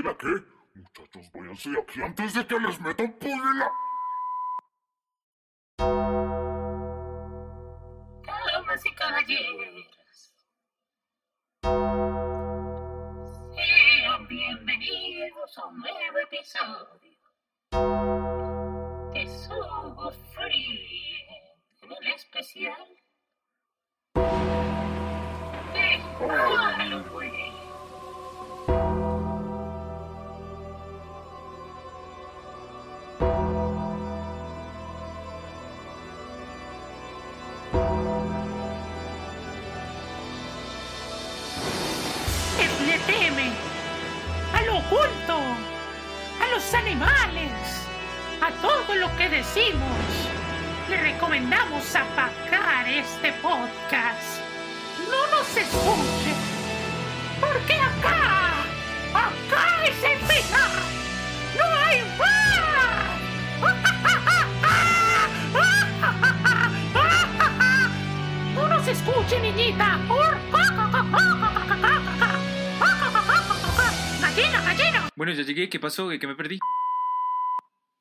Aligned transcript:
¿Púdela 0.00 0.16
qué? 0.16 0.32
Muchachos, 0.74 1.30
váyanse 1.34 1.70
aquí 1.78 2.00
antes 2.00 2.32
de 2.32 2.46
que 2.46 2.58
les 2.58 2.80
metan 2.80 3.12
púdela. 3.18 3.70
Damas 8.24 8.86
y 8.86 8.94
caballeros. 8.94 10.34
Sean 13.54 14.26
bienvenidos 14.26 15.58
a 15.58 15.66
un 15.66 15.78
nuevo 15.80 16.18
episodio 16.18 17.18
de 19.12 19.26
Sugo 19.26 20.12
Free 20.32 21.26
en 21.82 21.92
el 21.92 22.06
especial 22.14 22.88
de 25.74 26.00
Halloween. 26.18 26.89
Que 49.20 49.28
decimos. 49.28 50.00
Le 50.88 50.96
recomendamos 50.96 51.94
apagar 51.94 52.88
este 52.88 53.34
podcast. 53.34 54.40
No 55.10 55.26
nos 55.36 55.54
escuche, 55.54 56.32
porque 57.38 57.74
acá, 57.74 58.64
acá 59.12 59.84
es 59.84 60.02
el 60.04 60.18
final. 60.20 60.70
No 61.58 61.64
hay 61.84 62.00
más. 62.18 62.30
No 68.54 68.66
nos 68.68 68.88
escuche, 68.88 69.38
niñita. 69.40 69.98
Gallina, 74.20 74.62
gallina. 74.62 75.08
Bueno, 75.14 75.32
ya 75.32 75.42
llegué, 75.42 75.68
¿qué 75.68 75.78
pasó? 75.78 76.08
¿De 76.08 76.18
qué 76.18 76.26
me 76.26 76.34
perdí? 76.34 76.58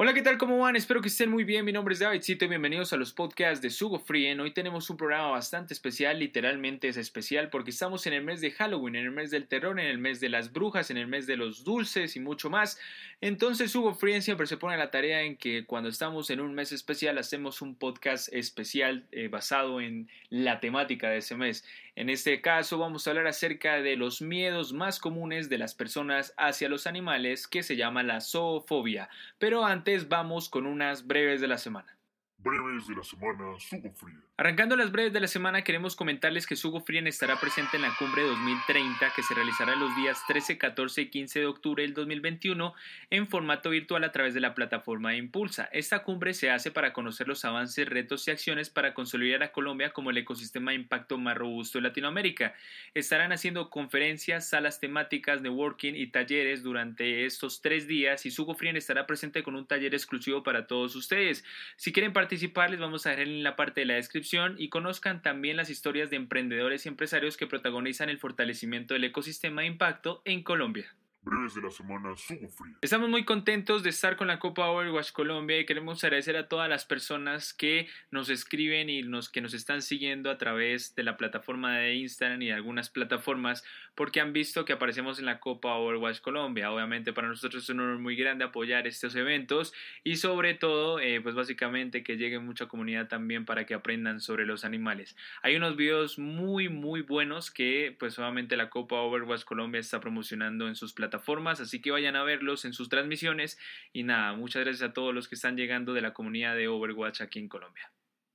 Hola, 0.01 0.13
¿qué 0.13 0.21
tal? 0.21 0.37
¿Cómo 0.37 0.57
van? 0.59 0.77
Espero 0.77 1.01
que 1.01 1.09
estén 1.09 1.29
muy 1.29 1.43
bien. 1.43 1.65
Mi 1.65 1.73
nombre 1.73 1.91
es 1.91 1.99
Davidcito 1.99 2.45
y 2.45 2.47
bienvenidos 2.47 2.93
a 2.93 2.95
los 2.95 3.11
podcasts 3.11 3.61
de 3.61 3.69
Sugo 3.69 3.99
Frien. 3.99 4.39
Hoy 4.39 4.51
tenemos 4.51 4.89
un 4.89 4.95
programa 4.95 5.27
bastante 5.27 5.73
especial, 5.73 6.19
literalmente 6.19 6.87
es 6.87 6.95
especial 6.95 7.49
porque 7.49 7.71
estamos 7.71 8.07
en 8.07 8.13
el 8.13 8.23
mes 8.23 8.39
de 8.39 8.51
Halloween, 8.51 8.95
en 8.95 9.07
el 9.07 9.11
mes 9.11 9.29
del 9.29 9.45
terror, 9.49 9.77
en 9.77 9.87
el 9.87 9.97
mes 9.97 10.21
de 10.21 10.29
las 10.29 10.53
brujas, 10.53 10.89
en 10.89 10.95
el 10.95 11.07
mes 11.07 11.27
de 11.27 11.35
los 11.35 11.65
dulces 11.65 12.15
y 12.15 12.21
mucho 12.21 12.49
más. 12.49 12.79
Entonces, 13.19 13.71
Sugo 13.71 13.93
Frien 13.93 14.21
siempre 14.21 14.47
se 14.47 14.55
pone 14.55 14.77
la 14.77 14.89
tarea 14.89 15.23
en 15.23 15.35
que 15.35 15.65
cuando 15.65 15.89
estamos 15.89 16.29
en 16.29 16.39
un 16.39 16.53
mes 16.53 16.71
especial 16.71 17.17
hacemos 17.17 17.61
un 17.61 17.75
podcast 17.75 18.31
especial 18.31 19.03
eh, 19.11 19.27
basado 19.27 19.81
en 19.81 20.07
la 20.29 20.61
temática 20.61 21.09
de 21.09 21.17
ese 21.17 21.35
mes. 21.35 21.65
En 21.99 22.09
este 22.09 22.39
caso 22.39 22.77
vamos 22.77 23.05
a 23.05 23.09
hablar 23.09 23.27
acerca 23.27 23.81
de 23.81 23.97
los 23.97 24.21
miedos 24.21 24.71
más 24.71 25.01
comunes 25.01 25.49
de 25.49 25.57
las 25.57 25.75
personas 25.75 26.33
hacia 26.37 26.69
los 26.69 26.87
animales 26.87 27.45
que 27.45 27.61
se 27.61 27.75
llama 27.75 28.03
la 28.03 28.21
zoofobia. 28.21 29.09
Pero 29.37 29.65
antes 29.65 30.07
vamos 30.07 30.47
con 30.47 30.65
unas 30.65 31.07
breves 31.07 31.41
de 31.41 31.49
la 31.49 31.57
semana. 31.57 31.98
Breves 32.41 32.87
de 32.87 32.95
la 32.95 33.03
semana, 33.03 33.59
Sugo 33.59 33.91
Free. 33.91 34.13
Arrancando 34.37 34.77
las 34.77 34.93
breves 34.93 35.11
de 35.11 35.19
la 35.19 35.27
semana, 35.27 35.65
queremos 35.65 35.97
comentarles 35.97 36.47
que 36.47 36.55
Sugo 36.55 36.79
Frien 36.79 37.07
estará 37.07 37.37
presente 37.41 37.75
en 37.75 37.81
la 37.81 37.93
cumbre 37.99 38.23
2030 38.23 39.11
que 39.13 39.21
se 39.21 39.33
realizará 39.33 39.75
los 39.75 39.93
días 39.97 40.17
13, 40.29 40.57
14 40.57 41.01
y 41.01 41.09
15 41.09 41.39
de 41.41 41.45
octubre 41.45 41.83
del 41.83 41.93
2021 41.93 42.73
en 43.09 43.27
formato 43.27 43.71
virtual 43.71 44.05
a 44.05 44.13
través 44.13 44.33
de 44.33 44.39
la 44.39 44.55
plataforma 44.55 45.17
Impulsa. 45.17 45.67
Esta 45.73 46.03
cumbre 46.03 46.33
se 46.33 46.49
hace 46.49 46.71
para 46.71 46.93
conocer 46.93 47.27
los 47.27 47.43
avances, 47.43 47.89
retos 47.89 48.25
y 48.29 48.31
acciones 48.31 48.69
para 48.69 48.93
consolidar 48.93 49.43
a 49.43 49.51
Colombia 49.51 49.91
como 49.91 50.09
el 50.09 50.17
ecosistema 50.17 50.71
de 50.71 50.77
impacto 50.77 51.17
más 51.17 51.35
robusto 51.35 51.79
de 51.79 51.81
Latinoamérica. 51.81 52.53
Estarán 52.93 53.33
haciendo 53.33 53.69
conferencias, 53.69 54.47
salas 54.47 54.79
temáticas, 54.79 55.41
networking 55.41 55.95
y 55.95 56.07
talleres 56.07 56.63
durante 56.63 57.25
estos 57.25 57.61
tres 57.61 57.87
días 57.87 58.25
y 58.25 58.31
Sugo 58.31 58.55
Frien 58.55 58.77
estará 58.77 59.05
presente 59.05 59.43
con 59.43 59.55
un 59.57 59.67
taller 59.67 59.93
exclusivo 59.93 60.43
para 60.43 60.65
todos 60.65 60.95
ustedes. 60.95 61.43
Si 61.75 61.91
quieren 61.91 62.13
participar, 62.13 62.28
les 62.31 62.79
vamos 62.79 63.05
a 63.05 63.09
dejar 63.09 63.27
en 63.27 63.43
la 63.43 63.55
parte 63.55 63.81
de 63.81 63.85
la 63.85 63.95
descripción 63.95 64.55
y 64.57 64.69
conozcan 64.69 65.21
también 65.21 65.57
las 65.57 65.69
historias 65.69 66.09
de 66.09 66.17
emprendedores 66.17 66.85
y 66.85 66.89
empresarios 66.89 67.37
que 67.37 67.47
protagonizan 67.47 68.09
el 68.09 68.19
fortalecimiento 68.19 68.93
del 68.93 69.05
ecosistema 69.05 69.61
de 69.61 69.67
impacto 69.67 70.21
en 70.25 70.43
Colombia. 70.43 70.93
Breves 71.21 71.53
de 71.53 71.61
la 71.61 71.69
semana, 71.69 72.15
Sugo 72.15 72.47
Free. 72.47 72.75
Estamos 72.81 73.09
muy 73.09 73.25
contentos 73.25 73.83
de 73.83 73.89
estar 73.89 74.15
con 74.15 74.27
la 74.27 74.39
Copa 74.39 74.67
Overwatch 74.67 75.11
Colombia 75.11 75.59
y 75.59 75.65
queremos 75.65 76.01
agradecer 76.01 76.37
a 76.37 76.47
todas 76.47 76.69
las 76.69 76.85
personas 76.85 77.53
que 77.53 77.89
nos 78.09 78.29
escriben 78.29 78.89
y 78.89 79.01
nos, 79.01 79.27
que 79.27 79.41
nos 79.41 79.53
están 79.53 79.81
siguiendo 79.81 80.31
a 80.31 80.37
través 80.37 80.95
de 80.95 81.03
la 81.03 81.17
plataforma 81.17 81.77
de 81.77 81.95
Instagram 81.95 82.41
y 82.41 82.45
de 82.45 82.53
algunas 82.53 82.89
plataformas 82.89 83.65
porque 83.95 84.21
han 84.21 84.31
visto 84.31 84.63
que 84.63 84.71
aparecemos 84.71 85.19
en 85.19 85.25
la 85.25 85.41
Copa 85.41 85.75
Overwatch 85.75 86.21
Colombia. 86.21 86.71
Obviamente 86.71 87.11
para 87.11 87.27
nosotros 87.27 87.63
es 87.63 87.69
un 87.69 87.81
honor 87.81 87.99
muy 87.99 88.15
grande 88.15 88.45
apoyar 88.45 88.87
estos 88.87 89.13
eventos 89.15 89.73
y 90.05 90.15
sobre 90.15 90.53
todo, 90.53 91.01
eh, 91.01 91.19
pues 91.19 91.35
básicamente 91.35 92.01
que 92.01 92.15
llegue 92.15 92.39
mucha 92.39 92.67
comunidad 92.67 93.09
también 93.09 93.43
para 93.43 93.65
que 93.65 93.73
aprendan 93.73 94.21
sobre 94.21 94.45
los 94.45 94.63
animales. 94.63 95.17
Hay 95.41 95.57
unos 95.57 95.75
videos 95.75 96.17
muy 96.17 96.69
muy 96.69 97.01
buenos 97.01 97.51
que 97.51 97.93
pues 97.99 98.17
obviamente 98.17 98.55
la 98.55 98.69
Copa 98.69 99.01
Overwatch 99.01 99.43
Colombia 99.43 99.81
está 99.81 99.99
promocionando 99.99 100.69
en 100.69 100.75
sus 100.75 100.93
plataformas 100.93 101.08
plataformas, 101.09 101.59
así 101.59 101.81
que 101.81 101.91
vayan 101.91 102.15
a 102.15 102.23
verlos 102.23 102.65
en 102.65 102.73
sus 102.73 102.87
transmisiones. 102.87 103.57
Y 103.91 104.03
nada, 104.03 104.33
muchas 104.33 104.63
gracias 104.63 104.89
a 104.89 104.93
todos 104.93 105.13
los 105.13 105.27
que 105.27 105.35
están 105.35 105.57
llegando 105.57 105.93
de 105.93 106.01
la 106.01 106.13
comunidad 106.13 106.55
de 106.55 106.67
Overwatch 106.67 107.21
aquí 107.21 107.39
en 107.39 107.49
Colombia. 107.49 107.91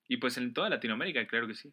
Y 0.08 0.16
pues 0.18 0.36
en 0.36 0.52
toda 0.52 0.68
Latinoamérica, 0.68 1.26
claro 1.26 1.46
que 1.46 1.54
sí. 1.54 1.72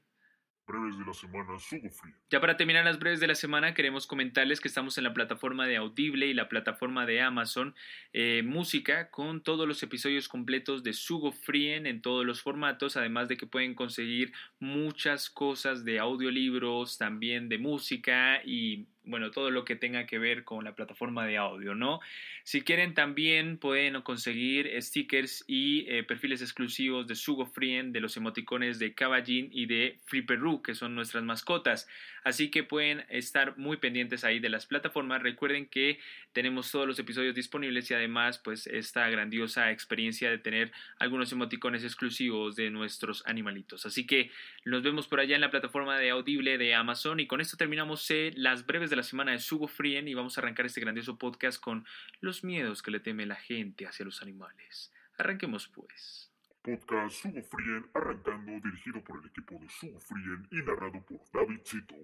Breves 0.68 0.98
de 0.98 1.06
la 1.06 1.14
semana, 1.14 1.60
Sugo 1.60 1.90
Free. 1.90 2.14
Ya 2.30 2.40
para 2.40 2.56
terminar 2.56 2.86
las 2.86 3.00
breves 3.00 3.20
de 3.20 3.28
la 3.28 3.36
semana, 3.36 3.74
queremos 3.74 4.08
comentarles 4.08 4.62
que 4.62 4.68
estamos 4.68 4.98
en 4.98 5.04
la 5.04 5.14
plataforma 5.14 5.66
de 5.66 5.78
Audible 5.78 6.28
y 6.28 6.34
la 6.34 6.48
plataforma 6.48 7.06
de 7.06 7.20
Amazon 7.20 7.76
eh, 8.14 8.44
Música 8.44 9.10
con 9.10 9.42
todos 9.42 9.68
los 9.68 9.82
episodios 9.84 10.30
completos 10.30 10.84
de 10.84 10.94
Sugo 10.94 11.32
Frien 11.32 11.88
en 11.88 12.02
todos 12.02 12.26
los 12.26 12.42
formatos, 12.42 12.96
además 12.96 13.28
de 13.28 13.38
que 13.38 13.48
pueden 13.48 13.74
conseguir 13.74 14.32
muchas 14.60 15.30
cosas 15.30 15.84
de 15.84 16.00
audiolibros, 16.00 16.98
también 16.98 17.50
de 17.50 17.58
música 17.58 18.42
y 18.46 18.88
bueno, 19.12 19.30
todo 19.30 19.52
lo 19.52 19.66
que 19.66 19.76
tenga 19.76 20.08
que 20.08 20.18
ver 20.18 20.44
con 20.44 20.64
la 20.64 20.74
plataforma 20.74 21.26
de 21.28 21.38
audio, 21.38 21.76
¿no? 21.76 22.00
Si 22.44 22.62
quieren 22.62 22.96
también 22.96 23.58
pueden 23.58 24.02
conseguir 24.02 24.72
stickers 24.82 25.44
y 25.48 25.86
eh, 25.88 26.04
perfiles 26.04 26.42
exclusivos 26.42 27.06
de 27.06 27.16
Sugo 27.16 27.46
Frien, 27.46 27.92
de 27.92 28.00
los 28.00 28.18
emoticones 28.18 28.80
de 28.80 28.96
Caballín 28.96 29.50
y 29.52 29.68
de 29.68 30.00
Flipperoo, 30.06 30.64
que 30.64 30.74
son 30.74 30.96
nuestras 30.96 31.24
mascotas. 31.24 31.88
Así 32.24 32.50
que 32.50 32.64
pueden 32.64 33.04
estar 33.10 33.58
muy 33.58 33.78
pendientes 33.78 34.24
ahí 34.24 34.40
de 34.40 34.50
las 34.50 34.66
plataformas. 34.66 35.22
Recuerden 35.22 35.68
que 35.68 36.00
tenemos 36.34 36.72
todos 36.72 36.88
los 36.88 37.00
episodios 37.00 37.36
disponibles 37.36 37.90
y 37.92 37.94
además 37.94 38.40
pues 38.40 38.68
esta 38.68 39.10
grandiosa 39.10 39.72
experiencia 39.72 40.30
de 40.30 40.38
tener 40.38 40.72
algunos 41.00 41.32
emoticones 41.32 41.84
exclusivos 41.84 42.56
de 42.56 42.70
nuestros 42.70 43.26
animalitos. 43.26 43.86
Así 43.86 44.06
que 44.06 44.32
nos 44.66 44.84
vemos 44.84 45.08
por 45.08 45.20
allá 45.20 45.36
en 45.36 45.42
la 45.42 45.52
plataforma 45.52 45.98
de 45.98 46.12
Audible 46.12 46.58
de 46.58 46.76
Amazon 46.76 47.20
y 47.20 47.28
con 47.28 47.42
esto 47.42 47.58
terminamos 47.58 48.10
eh, 48.12 48.32
las 48.36 48.66
breves 48.66 48.90
de 48.90 48.96
la 48.96 49.01
semana 49.04 49.32
de 49.32 49.40
Sugo 49.40 49.68
Frien 49.68 50.08
y 50.08 50.14
vamos 50.14 50.38
a 50.38 50.42
arrancar 50.42 50.66
este 50.66 50.82
grandioso 50.82 51.18
podcast 51.18 51.60
con 51.60 51.86
los 52.20 52.44
miedos 52.44 52.82
que 52.82 52.92
le 52.92 53.00
teme 53.00 53.26
la 53.26 53.36
gente 53.36 53.86
hacia 53.86 54.06
los 54.06 54.22
animales. 54.22 54.92
Arranquemos 55.18 55.68
pues. 55.68 56.32
Podcast 56.62 57.22
Sugo 57.22 57.42
Frien, 57.44 57.86
arrancando, 57.94 58.52
dirigido 58.64 59.04
por 59.04 59.20
el 59.22 59.30
equipo 59.30 59.60
de 59.60 59.70
Sugo 59.70 60.00
Frien 60.00 60.48
y 60.52 60.58
narrado 60.58 61.04
por 61.06 61.20
Davidcito. 61.34 61.96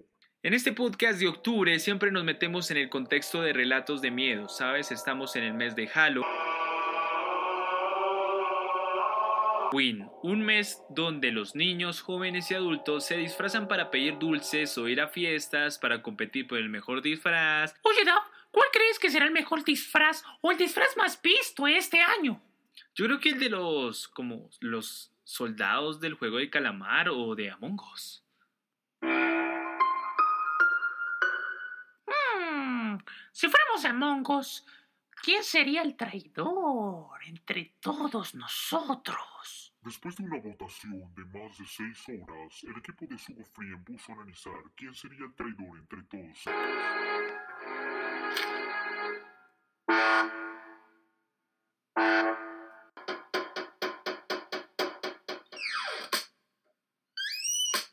En 0.42 0.54
este 0.54 0.72
podcast 0.72 1.18
de 1.18 1.26
octubre 1.26 1.78
siempre 1.80 2.12
nos 2.12 2.24
metemos 2.24 2.70
en 2.70 2.76
el 2.76 2.88
contexto 2.88 3.42
de 3.42 3.52
relatos 3.52 4.00
de 4.00 4.10
miedo, 4.10 4.48
¿sabes? 4.48 4.92
Estamos 4.92 5.34
en 5.34 5.42
el 5.42 5.54
mes 5.54 5.74
de 5.74 5.88
Halloween, 5.88 6.30
un 9.72 10.40
mes 10.40 10.82
donde 10.88 11.30
los 11.30 11.54
niños, 11.54 12.00
jóvenes 12.00 12.50
y 12.50 12.54
adultos 12.54 13.04
se 13.04 13.16
disfrazan 13.16 13.68
para 13.68 13.90
pedir 13.90 14.18
dulces 14.18 14.76
o 14.78 14.88
ir 14.88 15.00
a 15.00 15.08
fiestas 15.08 15.78
para 15.78 16.02
competir 16.02 16.46
por 16.46 16.58
el 16.58 16.68
mejor 16.68 17.02
disfraz. 17.02 17.74
Oye, 17.82 18.04
Dab, 18.04 18.22
¿cuál 18.50 18.68
crees 18.72 18.98
que 18.98 19.10
será 19.10 19.26
el 19.26 19.32
mejor 19.32 19.64
disfraz 19.64 20.24
o 20.40 20.50
el 20.50 20.58
disfraz 20.58 20.96
más 20.96 21.20
visto 21.20 21.66
este 21.66 22.00
año? 22.00 22.40
Yo 22.94 23.04
creo 23.06 23.20
que 23.20 23.30
el 23.30 23.38
de 23.38 23.50
los 23.50 24.08
como 24.08 24.48
los 24.60 25.12
soldados 25.24 26.00
del 26.00 26.14
juego 26.14 26.38
de 26.38 26.50
calamar 26.50 27.10
o 27.10 27.34
de 27.34 27.50
Among 27.50 27.80
Us. 27.92 28.24
Hmm, 32.06 32.98
si 33.32 33.48
fuéramos 33.48 33.84
Among 33.84 34.30
Us, 34.30 34.64
¿quién 35.22 35.42
sería 35.42 35.82
el 35.82 35.96
traidor 35.96 37.18
entre 37.24 37.76
todos 37.80 38.34
nosotros? 38.34 39.74
Después 39.82 40.16
de 40.16 40.24
una 40.24 40.40
votación 40.40 41.14
de 41.14 41.24
más 41.24 41.56
de 41.58 41.66
seis 41.66 42.04
horas, 42.08 42.64
el 42.64 42.76
equipo 42.76 43.06
de 43.06 43.16
Sugo 43.18 43.44
Frien 43.44 43.82
puso 43.84 44.12
a 44.12 44.16
analizar 44.16 44.52
quién 44.74 44.94
sería 44.94 45.24
el 45.24 45.34
traidor 45.34 45.78
entre 45.78 46.02
todos. 46.02 46.44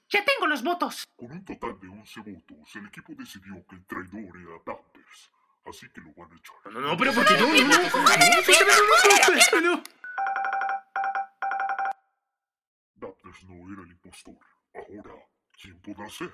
Ya 0.09 0.23
tengo 0.23 0.47
los 0.47 0.63
votos. 0.63 1.05
Con 1.15 1.31
un 1.31 1.45
total 1.45 1.79
de 1.79 1.87
11 1.87 2.19
votos, 2.21 2.75
el 2.75 2.87
equipo 2.87 3.13
decidió 3.15 3.65
que 3.67 3.75
el 3.75 3.85
traidor 3.85 4.37
era 4.37 4.61
Dampers, 4.65 5.31
así 5.65 5.89
que 5.89 6.01
lo 6.01 6.13
van 6.13 6.31
a 6.31 6.35
echar. 6.37 6.55
No, 6.71 6.79
no, 6.79 6.97
pero 6.97 7.13
¿por 7.13 7.25
qué 7.25 7.33
no? 7.33 7.47
No, 7.47 7.53
no, 7.53 7.67
no, 7.67 7.67
no, 7.67 7.89
no, 9.27 9.61
no, 9.61 9.75
no. 9.75 9.83
Dampers 12.95 13.43
no 13.43 13.73
era 13.73 13.81
el 13.83 13.91
impostor. 13.91 14.37
Ahora, 14.73 15.15
¿quién 15.59 15.79
podrá 15.81 16.09
ser? 16.09 16.33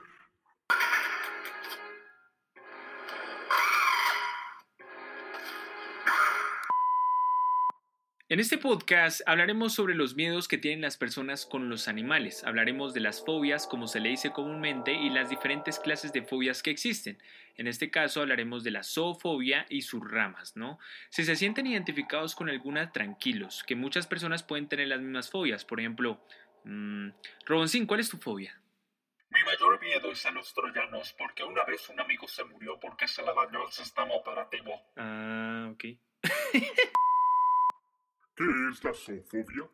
En 8.31 8.39
este 8.39 8.57
podcast 8.57 9.19
hablaremos 9.25 9.73
sobre 9.73 9.93
los 9.93 10.15
miedos 10.15 10.47
que 10.47 10.57
tienen 10.57 10.79
las 10.79 10.95
personas 10.95 11.45
con 11.45 11.67
los 11.67 11.89
animales. 11.89 12.45
Hablaremos 12.45 12.93
de 12.93 13.01
las 13.01 13.25
fobias, 13.25 13.67
como 13.67 13.89
se 13.89 13.99
le 13.99 14.07
dice 14.07 14.31
comúnmente, 14.31 14.93
y 14.93 15.09
las 15.09 15.29
diferentes 15.29 15.79
clases 15.79 16.13
de 16.13 16.21
fobias 16.21 16.63
que 16.63 16.71
existen. 16.71 17.21
En 17.57 17.67
este 17.67 17.91
caso 17.91 18.21
hablaremos 18.21 18.63
de 18.63 18.71
la 18.71 18.83
zoofobia 18.83 19.65
y 19.67 19.81
sus 19.81 20.09
ramas, 20.09 20.55
¿no? 20.55 20.79
Si 21.09 21.25
se 21.25 21.35
sienten 21.35 21.67
identificados 21.67 22.33
con 22.33 22.47
alguna, 22.47 22.93
tranquilos, 22.93 23.65
que 23.67 23.75
muchas 23.75 24.07
personas 24.07 24.43
pueden 24.43 24.69
tener 24.69 24.87
las 24.87 25.01
mismas 25.01 25.29
fobias. 25.29 25.65
Por 25.65 25.81
ejemplo, 25.81 26.25
mmm, 26.63 27.09
Roboncín, 27.45 27.85
¿cuál 27.85 27.99
es 27.99 28.09
tu 28.09 28.15
fobia? 28.15 28.57
Mi 29.29 29.43
mayor 29.43 29.77
miedo 29.81 30.09
es 30.09 30.25
a 30.25 30.31
los 30.31 30.53
troyanos 30.53 31.13
porque 31.17 31.43
una 31.43 31.65
vez 31.65 31.89
un 31.89 31.99
amigo 31.99 32.29
se 32.29 32.45
murió 32.45 32.79
porque 32.79 33.09
se 33.09 33.23
le 33.23 33.33
dañó 33.33 33.65
el 33.65 33.73
sistema 33.73 34.13
operativo. 34.13 34.71
Ah, 34.95 35.69
ok. 35.73 35.83
¿Qué 38.35 38.45
es 38.71 38.83
la 38.83 38.93
zoofobia? 38.93 39.69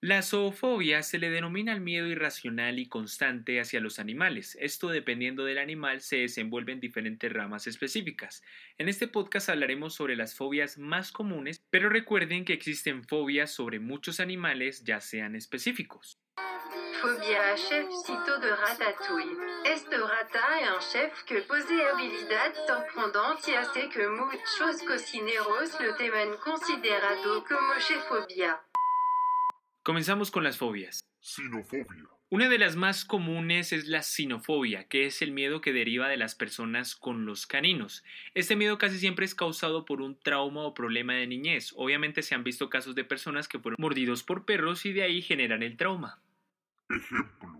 La 0.00 0.20
zoofobia 0.20 1.02
se 1.02 1.18
le 1.18 1.30
denomina 1.30 1.72
el 1.72 1.80
miedo 1.80 2.06
irracional 2.06 2.78
y 2.78 2.86
constante 2.86 3.60
hacia 3.60 3.80
los 3.80 3.98
animales. 3.98 4.56
Esto 4.60 4.90
dependiendo 4.90 5.44
del 5.44 5.56
animal 5.56 6.02
se 6.02 6.18
desenvuelve 6.18 6.72
en 6.72 6.80
diferentes 6.80 7.32
ramas 7.32 7.66
específicas. 7.66 8.42
En 8.76 8.90
este 8.90 9.08
podcast 9.08 9.48
hablaremos 9.48 9.94
sobre 9.94 10.14
las 10.14 10.34
fobias 10.34 10.76
más 10.76 11.12
comunes, 11.12 11.64
pero 11.70 11.88
recuerden 11.88 12.44
que 12.44 12.52
existen 12.52 13.04
fobias 13.04 13.50
sobre 13.50 13.80
muchos 13.80 14.20
animales 14.20 14.84
ya 14.84 15.00
sean 15.00 15.34
específicos. 15.34 16.20
Phobia 17.00 17.52
a 17.52 17.56
chef-cito 17.56 18.38
de 18.38 18.56
Ratatouille. 18.56 19.36
Este 19.64 19.96
rata 19.98 20.60
es 20.60 20.70
un 20.70 20.80
chef 20.80 21.24
que 21.24 21.42
posee 21.42 21.88
habilidad 21.88 22.54
sorprendente 22.66 23.50
y 23.50 23.54
hace 23.54 23.88
que 23.88 24.08
muchos 24.08 24.82
cocineros 24.86 25.80
lo 25.80 25.94
teman 25.96 26.36
considerado 26.42 27.44
como 27.44 27.74
chefobia. 27.78 28.60
Comenzamos 29.82 30.30
con 30.30 30.44
las 30.44 30.56
fobias. 30.56 31.00
Sinofobia. 31.20 32.08
Una 32.28 32.48
de 32.48 32.58
las 32.58 32.74
más 32.74 33.04
comunes 33.04 33.72
es 33.72 33.86
la 33.86 34.02
sinofobia, 34.02 34.88
que 34.88 35.06
es 35.06 35.22
el 35.22 35.30
miedo 35.30 35.60
que 35.60 35.72
deriva 35.72 36.08
de 36.08 36.16
las 36.16 36.34
personas 36.34 36.96
con 36.96 37.24
los 37.24 37.46
caninos. 37.46 38.04
Este 38.34 38.56
miedo 38.56 38.78
casi 38.78 38.98
siempre 38.98 39.24
es 39.24 39.34
causado 39.34 39.84
por 39.84 40.00
un 40.00 40.18
trauma 40.18 40.62
o 40.62 40.74
problema 40.74 41.14
de 41.14 41.26
niñez. 41.26 41.72
Obviamente 41.76 42.22
se 42.22 42.34
han 42.34 42.42
visto 42.42 42.68
casos 42.68 42.94
de 42.94 43.04
personas 43.04 43.46
que 43.46 43.60
fueron 43.60 43.76
mordidos 43.78 44.24
por 44.24 44.44
perros 44.44 44.86
y 44.86 44.92
de 44.92 45.02
ahí 45.02 45.22
generan 45.22 45.62
el 45.62 45.76
trauma. 45.76 46.20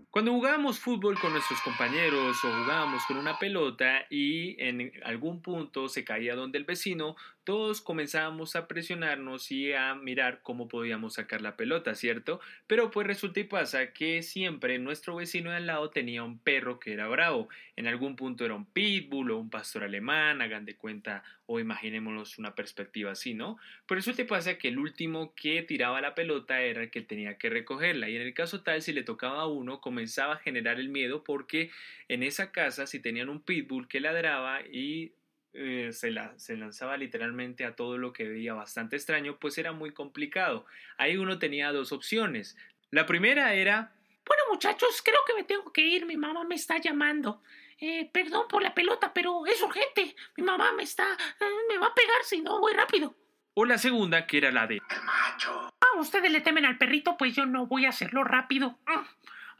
Cuando 0.09 0.31
jugábamos 0.31 0.79
fútbol 0.79 1.19
con 1.19 1.31
nuestros 1.31 1.61
compañeros 1.61 2.37
o 2.43 2.47
jugábamos 2.47 3.03
con 3.07 3.17
una 3.17 3.37
pelota 3.37 4.05
y 4.09 4.61
en 4.61 4.91
algún 5.03 5.41
punto 5.41 5.89
se 5.89 6.03
caía 6.03 6.35
donde 6.35 6.57
el 6.57 6.63
vecino, 6.63 7.15
todos 7.47 7.79
comenzábamos 7.79 8.57
a 8.57 8.67
presionarnos 8.67 9.53
y 9.53 9.71
a 9.71 9.95
mirar 9.95 10.41
cómo 10.43 10.67
podíamos 10.67 11.13
sacar 11.13 11.39
la 11.39 11.55
pelota, 11.55 11.95
¿cierto? 11.95 12.41
Pero 12.67 12.91
pues 12.91 13.07
resulta 13.07 13.39
y 13.39 13.45
pasa 13.45 13.93
que 13.93 14.21
siempre 14.21 14.77
nuestro 14.79 15.15
vecino 15.15 15.51
de 15.51 15.55
al 15.55 15.65
lado 15.65 15.89
tenía 15.89 16.23
un 16.23 16.39
perro 16.39 16.77
que 16.77 16.91
era 16.91 17.07
bravo. 17.07 17.47
En 17.77 17.87
algún 17.87 18.17
punto 18.17 18.43
era 18.43 18.53
un 18.53 18.65
pitbull 18.65 19.31
o 19.31 19.37
un 19.37 19.49
pastor 19.49 19.85
alemán, 19.85 20.41
hagan 20.41 20.65
de 20.65 20.75
cuenta 20.75 21.23
o 21.45 21.61
imaginémonos 21.61 22.37
una 22.37 22.53
perspectiva 22.53 23.11
así, 23.11 23.33
¿no? 23.33 23.57
Pero 23.87 23.99
resulta 23.99 24.23
y 24.23 24.25
pasa 24.25 24.57
que 24.57 24.67
el 24.67 24.77
último 24.77 25.33
que 25.33 25.63
tiraba 25.63 26.01
la 26.01 26.15
pelota 26.15 26.59
era 26.59 26.83
el 26.83 26.91
que 26.91 27.01
tenía 27.01 27.37
que 27.37 27.49
recogerla 27.49 28.09
y 28.09 28.17
en 28.17 28.23
el 28.23 28.33
caso 28.33 28.61
tal 28.61 28.81
si 28.81 28.91
le 28.91 29.03
tocaba 29.03 29.43
a 29.43 29.47
uno 29.47 29.79
comenzaba 29.79 30.33
a 30.33 30.39
generar 30.39 30.81
el 30.81 30.89
miedo 30.89 31.23
porque 31.23 31.71
en 32.09 32.23
esa 32.23 32.51
casa 32.51 32.87
si 32.87 32.99
tenían 32.99 33.29
un 33.29 33.39
pitbull 33.39 33.87
que 33.87 34.01
ladraba 34.01 34.63
y 34.69 35.13
eh, 35.59 35.91
se, 35.91 36.11
la, 36.11 36.37
se, 36.37 36.55
lanzaba 36.55 36.97
literalmente 36.97 37.65
a 37.65 37.75
todo 37.75 37.97
lo 37.97 38.13
que 38.13 38.27
veía 38.27 38.53
bastante 38.53 38.95
extraño, 38.95 39.39
pues 39.39 39.57
era 39.57 39.71
muy 39.71 39.91
complicado. 39.91 40.67
Ahí 40.97 41.17
uno 41.17 41.39
tenía 41.39 41.71
dos 41.71 41.91
opciones. 41.91 42.55
La 42.91 43.07
primera 43.07 43.53
era... 43.55 43.91
Bueno 44.25 44.43
muchachos, 44.51 45.01
creo 45.03 45.19
que 45.25 45.33
me 45.33 45.43
tengo 45.43 45.73
que 45.73 45.81
ir, 45.81 46.05
mi 46.05 46.15
mamá 46.15 46.43
me 46.43 46.53
está 46.53 46.77
llamando. 46.77 47.41
Eh, 47.79 48.07
perdón 48.13 48.47
por 48.47 48.61
la 48.61 48.75
pelota, 48.75 49.11
pero 49.13 49.47
es 49.47 49.59
urgente. 49.63 50.15
Mi 50.35 50.43
mamá 50.43 50.73
me 50.73 50.83
está... 50.83 51.05
Eh, 51.39 51.45
me 51.67 51.79
va 51.79 51.87
a 51.87 51.95
pegar 51.95 52.23
si 52.23 52.41
no 52.41 52.59
voy 52.59 52.73
rápido. 52.73 53.15
O 53.55 53.65
la 53.65 53.79
segunda, 53.79 54.27
que 54.27 54.37
era 54.37 54.51
la 54.51 54.67
de... 54.67 54.79
¡Qué 54.87 54.99
macho! 54.99 55.73
Ah, 55.81 55.99
ustedes 55.99 56.31
le 56.31 56.41
temen 56.41 56.65
al 56.65 56.77
perrito, 56.77 57.17
pues 57.17 57.35
yo 57.35 57.47
no 57.47 57.65
voy 57.65 57.85
a 57.85 57.89
hacerlo 57.89 58.23
rápido. 58.23 58.77
Ah, 58.85 59.07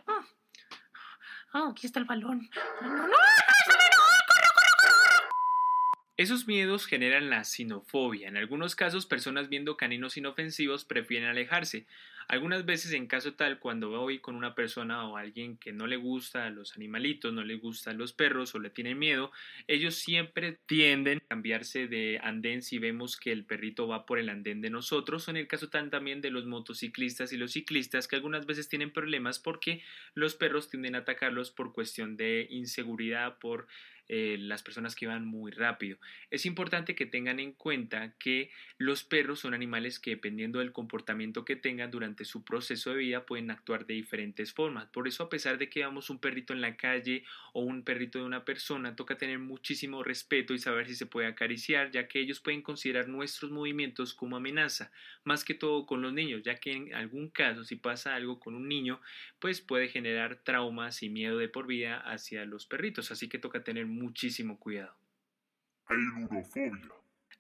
ah. 0.06 0.26
Ah, 1.54 1.70
aquí 1.72 1.88
está 1.88 2.00
el 2.00 2.06
balón. 2.06 2.50
No, 2.82 2.88
no, 2.88 3.08
no, 3.08 3.18
Esos 6.18 6.48
miedos 6.48 6.88
generan 6.88 7.30
la 7.30 7.44
sinofobia. 7.44 8.28
En 8.28 8.38
algunos 8.38 8.76
casos, 8.76 9.06
personas 9.06 9.50
viendo 9.50 9.78
caninos 9.78 10.18
inofensivos 10.18 10.84
prefieren 10.84 11.30
alejarse. 11.30 11.86
Algunas 12.28 12.66
veces, 12.66 12.92
en 12.94 13.06
caso 13.06 13.36
tal, 13.36 13.60
cuando 13.60 13.90
voy 13.90 14.18
con 14.18 14.36
una 14.36 14.56
persona 14.56 15.08
o 15.08 15.16
alguien 15.16 15.58
que 15.58 15.72
no 15.72 15.86
le 15.86 15.96
gusta 15.96 16.46
a 16.46 16.50
los 16.50 16.76
animalitos, 16.76 17.32
no 17.32 17.44
le 17.44 17.56
gustan 17.56 18.00
los 18.00 18.14
perros 18.14 18.54
o 18.56 18.60
le 18.60 18.72
tienen 18.72 18.98
miedo, 18.98 19.32
ellos 19.68 19.96
siempre 19.96 20.58
tienden 20.66 21.20
a 21.20 21.28
cambiarse 21.28 21.88
de 21.88 22.20
andén 22.22 22.64
si 22.64 22.80
vemos 22.80 23.16
que 23.16 23.32
el 23.32 23.46
perrito 23.46 23.88
va 23.88 24.08
por 24.08 24.18
el 24.18 24.30
andén 24.30 24.60
de 24.60 24.72
nosotros. 24.72 25.28
O 25.28 25.32
en 25.32 25.38
el 25.38 25.48
caso 25.48 25.70
tal 25.70 25.92
también 25.92 26.20
de 26.20 26.32
los 26.32 26.48
motociclistas 26.48 27.32
y 27.32 27.38
los 27.38 27.52
ciclistas, 27.52 28.08
que 28.08 28.16
algunas 28.16 28.48
veces 28.48 28.68
tienen 28.68 28.92
problemas 28.92 29.38
porque 29.38 29.84
los 30.16 30.34
perros 30.34 30.68
tienden 30.70 30.96
a 30.96 31.00
atacarlos 31.00 31.52
por 31.52 31.74
cuestión 31.74 32.18
de 32.18 32.48
inseguridad, 32.50 33.38
por 33.38 33.68
eh, 34.10 34.38
las 34.40 34.64
personas 34.64 34.96
que 34.96 35.08
van 35.08 35.26
muy 35.26 35.52
rápido. 35.52 35.98
Es 36.32 36.46
importante 36.46 36.96
que 36.96 37.06
tengan 37.06 37.40
en 37.40 37.52
cuenta 37.52 38.14
que 38.18 38.52
los 38.78 39.04
perros 39.04 39.40
son 39.40 39.54
animales 39.54 40.00
que 40.00 40.12
dependiendo 40.12 40.60
del 40.60 40.72
comportamiento 40.72 41.44
que 41.44 41.56
tengan 41.56 41.92
durante 41.92 42.24
su 42.24 42.44
proceso 42.44 42.92
de 42.92 42.98
vida 42.98 43.26
pueden 43.26 43.52
actuar 43.52 43.86
de 43.86 43.96
diferentes 43.96 44.54
formas. 44.54 44.88
Por 44.88 45.08
eso 45.08 45.24
a 45.24 45.30
pesar 45.30 45.58
de 45.58 45.70
que 45.70 45.82
veamos 45.82 46.10
un 46.10 46.20
perrito 46.20 46.54
en 46.54 46.62
la 46.62 46.78
calle 46.78 47.24
o 47.54 47.62
un 47.62 47.84
perrito 47.84 48.20
de 48.20 48.26
una 48.26 48.46
persona, 48.46 48.96
toca 48.96 49.18
tener 49.18 49.40
muchísimo 49.40 50.04
respeto 50.04 50.54
y 50.54 50.60
saber 50.60 50.88
si 50.88 50.96
se 50.96 51.06
puede 51.06 51.28
acariciar, 51.28 51.92
ya 51.92 52.08
que 52.08 52.20
ellos 52.20 52.40
pueden 52.40 52.62
considerar 52.62 53.08
nuestros 53.08 53.52
movimientos 53.52 54.14
como 54.14 54.38
amenaza, 54.38 54.92
más 55.24 55.44
que 55.44 55.54
todo 55.54 55.86
con 55.86 56.02
los 56.02 56.14
niños, 56.14 56.44
ya 56.44 56.56
que 56.56 56.72
en 56.72 56.94
algún 56.94 57.30
caso 57.30 57.64
si 57.64 57.76
pasa 57.76 58.16
algo 58.16 58.40
con 58.40 58.56
un 58.56 58.68
niño, 58.68 59.02
pues 59.40 59.62
puede 59.62 59.90
generar 59.90 60.38
traumas 60.44 61.04
y 61.04 61.10
miedo 61.10 61.38
de 61.38 61.50
por 61.50 61.68
vida 61.68 61.98
hacia 62.00 62.46
los 62.46 62.66
perritos, 62.66 63.12
así 63.12 63.28
que 63.28 63.40
toca 63.40 63.64
tener 63.64 63.86
muchísimo 63.98 64.60
cuidado. 64.60 64.96
Ailurofobia. 65.88 66.72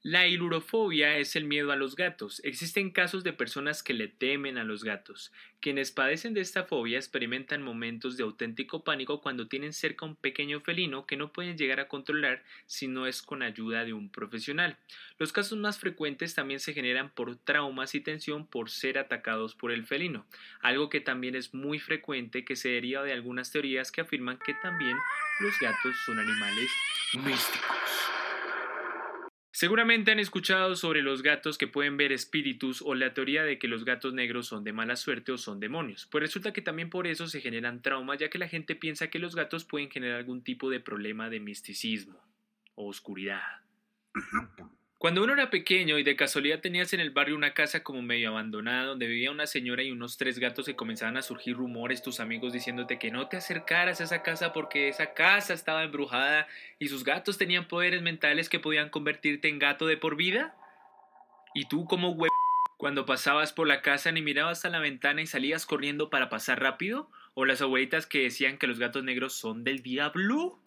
La 0.03 0.27
ilurofobia 0.27 1.17
es 1.17 1.35
el 1.35 1.45
miedo 1.45 1.71
a 1.71 1.75
los 1.75 1.95
gatos. 1.95 2.39
Existen 2.43 2.91
casos 2.91 3.23
de 3.23 3.33
personas 3.33 3.81
que 3.81 3.95
le 3.95 4.07
temen 4.07 4.59
a 4.59 4.63
los 4.63 4.83
gatos. 4.83 5.33
Quienes 5.59 5.91
padecen 5.91 6.35
de 6.35 6.41
esta 6.41 6.65
fobia 6.65 6.97
experimentan 6.97 7.63
momentos 7.63 8.15
de 8.15 8.23
auténtico 8.23 8.83
pánico 8.83 9.21
cuando 9.21 9.47
tienen 9.47 9.73
cerca 9.73 10.05
un 10.05 10.15
pequeño 10.15 10.61
felino 10.61 11.07
que 11.07 11.17
no 11.17 11.33
pueden 11.33 11.57
llegar 11.57 11.79
a 11.79 11.87
controlar 11.87 12.43
si 12.67 12.87
no 12.87 13.07
es 13.07 13.23
con 13.23 13.41
ayuda 13.41 13.85
de 13.85 13.93
un 13.93 14.11
profesional. 14.11 14.77
Los 15.17 15.33
casos 15.33 15.57
más 15.57 15.79
frecuentes 15.79 16.35
también 16.35 16.59
se 16.59 16.73
generan 16.73 17.09
por 17.09 17.35
traumas 17.35 17.95
y 17.95 17.99
tensión 17.99 18.45
por 18.45 18.69
ser 18.69 18.99
atacados 18.99 19.55
por 19.55 19.71
el 19.71 19.85
felino, 19.87 20.27
algo 20.61 20.89
que 20.89 21.01
también 21.01 21.35
es 21.35 21.55
muy 21.55 21.79
frecuente 21.79 22.45
que 22.45 22.55
se 22.55 22.69
deriva 22.69 23.03
de 23.03 23.13
algunas 23.13 23.51
teorías 23.51 23.91
que 23.91 24.01
afirman 24.01 24.37
que 24.45 24.53
también 24.61 24.95
los 25.39 25.59
gatos 25.59 25.95
son 26.05 26.19
animales 26.19 26.69
místicos. 27.15 28.26
Seguramente 29.57 30.11
han 30.11 30.19
escuchado 30.19 30.75
sobre 30.75 31.01
los 31.01 31.23
gatos 31.23 31.57
que 31.57 31.65
pueden 31.67 31.97
ver 31.97 32.11
espíritus 32.11 32.83
o 32.85 32.93
la 32.93 33.15
teoría 33.15 33.41
de 33.41 33.57
que 33.57 33.67
los 33.67 33.85
gatos 33.85 34.13
negros 34.13 34.45
son 34.45 34.63
de 34.63 34.71
mala 34.71 34.95
suerte 34.95 35.31
o 35.31 35.37
son 35.39 35.59
demonios. 35.59 36.07
Pues 36.11 36.21
resulta 36.21 36.53
que 36.53 36.61
también 36.61 36.91
por 36.91 37.07
eso 37.07 37.25
se 37.25 37.41
generan 37.41 37.81
traumas 37.81 38.19
ya 38.19 38.29
que 38.29 38.37
la 38.37 38.47
gente 38.47 38.75
piensa 38.75 39.09
que 39.09 39.17
los 39.17 39.35
gatos 39.35 39.65
pueden 39.65 39.89
generar 39.89 40.17
algún 40.17 40.43
tipo 40.43 40.69
de 40.69 40.79
problema 40.79 41.31
de 41.31 41.39
misticismo 41.39 42.23
o 42.75 42.87
oscuridad. 42.87 43.41
Cuando 44.99 45.23
uno 45.23 45.33
era 45.33 45.51
pequeño 45.51 45.99
y 45.99 46.03
de 46.03 46.15
casualidad 46.15 46.59
tenías 46.59 46.91
en 46.91 46.99
el 46.99 47.11
barrio 47.11 47.35
una 47.35 47.53
casa 47.53 47.83
como 47.83 48.01
medio 48.01 48.29
abandonada 48.29 48.85
donde 48.85 49.05
vivía 49.05 49.29
una 49.29 49.45
señora 49.45 49.83
y 49.83 49.91
unos 49.91 50.17
tres 50.17 50.39
gatos 50.39 50.67
y 50.69 50.73
comenzaban 50.73 51.17
a 51.17 51.21
surgir 51.21 51.55
rumores, 51.55 52.01
tus 52.01 52.19
amigos 52.19 52.51
diciéndote 52.51 52.97
que 52.97 53.11
no 53.11 53.27
te 53.27 53.37
acercaras 53.37 54.01
a 54.01 54.05
esa 54.05 54.23
casa 54.23 54.53
porque 54.53 54.89
esa 54.89 55.13
casa 55.13 55.53
estaba 55.53 55.83
embrujada 55.83 56.47
y 56.79 56.87
sus 56.87 57.03
gatos 57.03 57.37
tenían 57.37 57.67
poderes 57.67 58.01
mentales 58.01 58.49
que 58.49 58.59
podían 58.59 58.89
convertirte 58.89 59.49
en 59.49 59.59
gato 59.59 59.85
de 59.85 59.97
por 59.97 60.15
vida? 60.15 60.55
¿Y 61.53 61.67
tú 61.67 61.85
como 61.85 62.13
hue... 62.13 62.29
cuando 62.77 63.05
pasabas 63.05 63.53
por 63.53 63.67
la 63.67 63.83
casa 63.83 64.11
ni 64.11 64.23
mirabas 64.23 64.65
a 64.65 64.71
la 64.71 64.79
ventana 64.79 65.21
y 65.21 65.27
salías 65.27 65.67
corriendo 65.67 66.09
para 66.09 66.29
pasar 66.29 66.59
rápido? 66.59 67.07
¿O 67.35 67.45
las 67.45 67.61
abuelitas 67.61 68.07
que 68.07 68.23
decían 68.23 68.57
que 68.57 68.65
los 68.65 68.79
gatos 68.79 69.03
negros 69.03 69.33
son 69.33 69.63
del 69.63 69.83
diablo? 69.83 70.59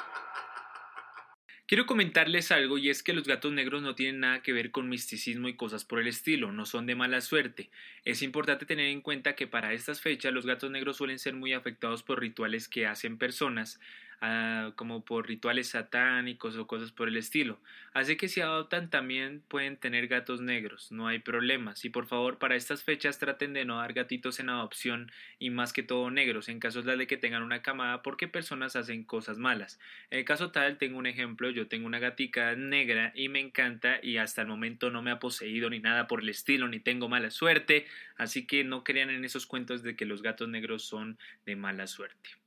Quiero 1.71 1.87
comentarles 1.87 2.51
algo 2.51 2.79
y 2.79 2.91
es 2.91 3.05
que 3.05 3.13
los 3.13 3.29
gatos 3.29 3.53
negros 3.53 3.81
no 3.81 3.95
tienen 3.95 4.19
nada 4.19 4.43
que 4.43 4.53
ver 4.53 4.73
con 4.73 4.89
misticismo 4.89 5.47
y 5.47 5.55
cosas 5.55 5.85
por 5.85 6.01
el 6.01 6.09
estilo, 6.09 6.51
no 6.51 6.67
son 6.67 6.85
de 6.85 6.97
mala 6.97 7.21
suerte. 7.21 7.71
Es 8.05 8.23
importante 8.23 8.67
tener 8.67 8.87
en 8.87 9.03
cuenta 9.03 9.37
que 9.37 9.47
para 9.47 9.73
estas 9.73 10.01
fechas 10.01 10.33
los 10.33 10.47
gatos 10.47 10.73
negros 10.73 10.97
suelen 10.97 11.21
ser 11.21 11.35
muy 11.35 11.53
afectados 11.53 12.03
por 12.03 12.19
rituales 12.19 12.67
que 12.67 12.89
hacen 12.89 13.19
personas, 13.19 13.79
Ah, 14.23 14.73
como 14.77 15.03
por 15.03 15.27
rituales 15.27 15.69
satánicos 15.71 16.55
o 16.59 16.67
cosas 16.67 16.93
por 16.93 17.09
el 17.09 17.17
estilo. 17.17 17.59
Así 17.95 18.17
que 18.17 18.29
si 18.29 18.43
adoptan 18.43 18.91
también 18.91 19.43
pueden 19.49 19.79
tener 19.79 20.09
gatos 20.09 20.43
negros, 20.43 20.93
no 20.93 21.09
hay 21.09 21.21
problemas. 21.21 21.87
Y 21.87 21.91
por 21.91 22.07
favor, 22.07 22.39
para 22.39 22.55
estas 22.55 22.85
fechas 22.85 23.19
traten 23.19 23.55
de 23.55 23.65
no 23.65 23.79
dar 23.79 23.95
gatitos 23.95 24.39
en 24.39 24.51
adopción 24.51 25.11
y 25.39 25.49
más 25.49 25.73
que 25.73 25.83
todo 25.83 26.11
negros, 26.11 26.51
en 26.51 26.61
caso 26.61 26.83
de 26.83 27.07
que 27.07 27.17
tengan 27.17 27.43
una 27.43 27.63
camada 27.63 28.03
porque 28.03 28.29
personas 28.29 28.77
hacen 28.77 29.05
cosas 29.05 29.39
malas. 29.39 29.81
En 30.11 30.19
el 30.19 30.27
caso 30.27 30.51
tal, 30.51 30.77
tengo 30.77 30.99
un 30.99 31.07
ejemplo, 31.07 31.49
yo 31.49 31.69
tengo 31.69 31.87
una 31.87 31.99
gatica 31.99 32.55
negra 32.57 33.13
y 33.15 33.31
me 33.31 33.41
encanta 33.41 34.01
y 34.03 34.19
hasta 34.19 34.43
el 34.43 34.49
momento 34.49 34.91
no 34.91 35.01
me 35.01 35.13
ha 35.13 35.19
poseído 35.19 35.71
ni 35.71 35.81
nada 35.81 36.07
por 36.09 36.21
el 36.21 36.29
estilo, 36.29 36.69
ni 36.69 36.79
tengo 36.79 37.09
mala 37.09 37.31
suerte, 37.31 37.87
así 38.19 38.47
que 38.47 38.65
no 38.65 38.85
crean 38.85 39.09
en 39.09 39.25
esos 39.25 39.47
cuentos 39.47 39.83
de 39.83 39.97
que 39.97 40.05
los 40.05 40.21
gatos 40.21 40.49
negros 40.49 40.85
son 40.85 41.19
de 41.47 41.57
mala 41.57 41.87
suerte. 41.87 42.40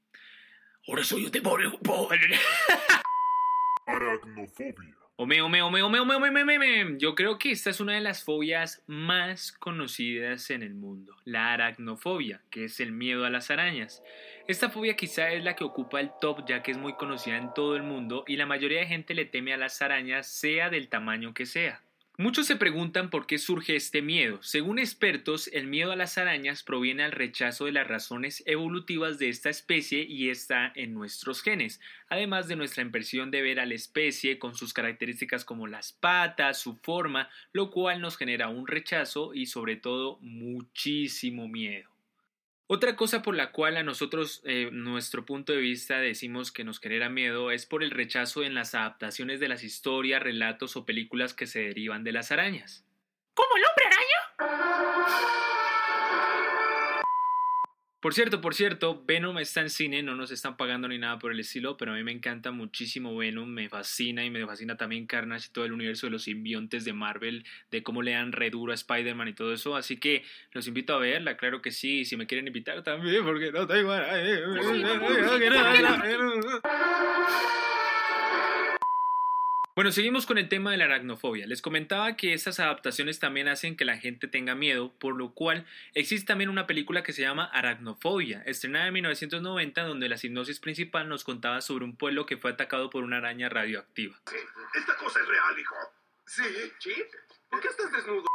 Ahora 0.87 1.03
soy 1.03 1.25
un 1.25 1.31
demonio. 1.31 1.79
Aracnofobia. 3.85 4.95
Ome, 5.15 5.41
ome, 5.41 5.61
ome, 5.61 5.81
ome, 5.81 5.99
ome, 5.99 6.15
ome, 6.15 6.41
ome, 6.41 6.57
ome. 6.57 6.97
Yo 6.97 7.15
creo 7.15 7.37
que 7.37 7.51
esta 7.51 7.69
es 7.69 7.79
una 7.79 7.93
de 7.93 8.01
las 8.01 8.23
fobias 8.23 8.83
más 8.87 9.53
conocidas 9.53 10.49
en 10.49 10.63
el 10.63 10.73
mundo, 10.73 11.15
la 11.23 11.53
aracnofobia, 11.53 12.41
que 12.49 12.65
es 12.65 12.79
el 12.81 12.91
miedo 12.91 13.23
a 13.23 13.29
las 13.29 13.49
arañas. 13.49 14.03
Esta 14.47 14.69
fobia 14.69 14.95
quizá 14.95 15.31
es 15.31 15.43
la 15.43 15.55
que 15.55 15.63
ocupa 15.63 16.01
el 16.01 16.11
top 16.19 16.45
ya 16.47 16.63
que 16.63 16.71
es 16.71 16.77
muy 16.77 16.95
conocida 16.95 17.37
en 17.37 17.53
todo 17.53 17.77
el 17.77 17.83
mundo 17.83 18.25
y 18.27 18.35
la 18.35 18.45
mayoría 18.45 18.79
de 18.79 18.87
gente 18.87 19.13
le 19.13 19.25
teme 19.25 19.53
a 19.53 19.57
las 19.57 19.81
arañas 19.81 20.27
sea 20.27 20.69
del 20.69 20.89
tamaño 20.89 21.33
que 21.33 21.45
sea. 21.45 21.82
Muchos 22.15 22.45
se 22.45 22.55
preguntan 22.55 23.09
por 23.09 23.25
qué 23.25 23.39
surge 23.39 23.75
este 23.75 24.03
miedo. 24.03 24.37
Según 24.43 24.77
expertos, 24.77 25.47
el 25.47 25.65
miedo 25.65 25.91
a 25.91 25.95
las 25.95 26.19
arañas 26.19 26.61
proviene 26.61 27.01
al 27.01 27.11
rechazo 27.11 27.65
de 27.65 27.71
las 27.71 27.87
razones 27.87 28.43
evolutivas 28.45 29.17
de 29.17 29.29
esta 29.29 29.49
especie 29.49 30.03
y 30.03 30.29
está 30.29 30.71
en 30.75 30.93
nuestros 30.93 31.41
genes, 31.41 31.81
además 32.09 32.47
de 32.47 32.55
nuestra 32.55 32.83
impresión 32.83 33.31
de 33.31 33.41
ver 33.41 33.59
a 33.59 33.65
la 33.65 33.73
especie 33.73 34.37
con 34.37 34.53
sus 34.53 34.73
características 34.73 35.43
como 35.43 35.65
las 35.65 35.91
patas, 35.91 36.59
su 36.59 36.77
forma, 36.83 37.29
lo 37.51 37.71
cual 37.71 37.99
nos 37.99 38.15
genera 38.15 38.47
un 38.47 38.67
rechazo 38.67 39.33
y 39.33 39.47
sobre 39.47 39.75
todo 39.75 40.19
muchísimo 40.21 41.47
miedo. 41.47 41.92
Otra 42.67 42.95
cosa 42.95 43.21
por 43.21 43.35
la 43.35 43.51
cual 43.51 43.77
a 43.77 43.83
nosotros, 43.83 44.41
eh, 44.45 44.69
nuestro 44.71 45.25
punto 45.25 45.51
de 45.51 45.59
vista, 45.59 45.99
decimos 45.99 46.51
que 46.51 46.63
nos 46.63 46.79
genera 46.79 47.09
miedo 47.09 47.51
es 47.51 47.65
por 47.65 47.83
el 47.83 47.91
rechazo 47.91 48.43
en 48.43 48.55
las 48.55 48.73
adaptaciones 48.73 49.39
de 49.39 49.49
las 49.49 49.63
historias, 49.63 50.23
relatos 50.23 50.77
o 50.77 50.85
películas 50.85 51.33
que 51.33 51.45
se 51.45 51.59
derivan 51.59 52.03
de 52.03 52.13
las 52.13 52.31
arañas. 52.31 52.85
¿Como 53.33 53.49
el 53.57 53.63
hombre 53.65 53.85
araña? 53.85 55.52
Por 58.03 58.13
cierto, 58.13 58.41
por 58.41 58.53
cierto, 58.53 59.01
Venom 59.07 59.37
está 59.37 59.61
en 59.61 59.69
cine, 59.69 60.03
no 60.03 60.13
nos 60.13 60.29
están 60.29 60.57
pagando 60.57 60.89
ni 60.89 60.97
nada 60.97 61.17
por 61.19 61.31
el 61.31 61.39
estilo, 61.39 61.77
pero 61.77 61.93
a 61.93 61.95
mí 61.95 62.03
me 62.03 62.11
encanta 62.11 62.51
muchísimo 62.51 63.15
Venom, 63.15 63.47
me 63.47 63.69
fascina 63.69 64.25
y 64.25 64.29
me 64.29 64.45
fascina 64.45 64.75
también 64.75 65.05
Carnage 65.05 65.47
y 65.49 65.53
todo 65.53 65.63
el 65.63 65.71
universo 65.71 66.07
de 66.07 66.11
los 66.11 66.23
simbiontes 66.23 66.83
de 66.83 66.91
Marvel, 66.91 67.45
de 67.71 67.81
cómo 67.81 68.01
le 68.01 68.11
dan 68.11 68.33
reduro 68.33 68.73
a 68.73 68.75
Spider-Man 68.75 69.29
y 69.29 69.33
todo 69.33 69.53
eso, 69.53 69.77
así 69.77 70.01
que 70.01 70.25
los 70.51 70.67
invito 70.67 70.93
a 70.93 70.99
verla, 70.99 71.37
claro 71.37 71.61
que 71.61 71.71
sí, 71.71 72.03
si 72.03 72.17
me 72.17 72.27
quieren 72.27 72.45
invitar 72.45 72.83
también, 72.83 73.23
porque 73.23 73.53
no 73.53 73.65
tengo... 73.65 73.93
Bueno, 79.75 79.91
seguimos 79.91 80.27
con 80.27 80.37
el 80.37 80.49
tema 80.49 80.69
de 80.69 80.77
la 80.77 80.85
aracnofobia. 80.85 81.47
Les 81.47 81.63
comentaba 81.63 82.15
que 82.15 82.33
estas 82.33 82.59
adaptaciones 82.59 83.17
también 83.17 83.47
hacen 83.47 83.75
que 83.75 83.85
la 83.85 83.97
gente 83.97 84.27
tenga 84.27 84.53
miedo, 84.53 84.93
por 84.99 85.15
lo 85.15 85.33
cual 85.33 85.65
existe 85.95 86.27
también 86.27 86.51
una 86.51 86.67
película 86.67 87.01
que 87.01 87.11
se 87.11 87.23
llama 87.23 87.45
Aracnofobia, 87.45 88.43
estrenada 88.45 88.85
en 88.85 88.93
1990, 88.93 89.81
donde 89.81 90.09
la 90.09 90.17
hipnosis 90.21 90.59
principal 90.59 91.09
nos 91.09 91.23
contaba 91.23 91.59
sobre 91.61 91.85
un 91.85 91.97
pueblo 91.97 92.27
que 92.27 92.37
fue 92.37 92.51
atacado 92.51 92.91
por 92.91 93.03
una 93.03 93.17
araña 93.17 93.49
radioactiva. 93.49 94.15
Sí, 94.29 94.35
esta 94.75 94.95
cosa 94.95 95.19
es 95.21 95.27
real, 95.27 95.59
hijo. 95.59 95.75
Sí, 96.27 96.43
sí. 96.77 96.93
¿Por 97.49 97.59
qué 97.59 97.69
estás 97.69 97.91
desnudo? 97.91 98.25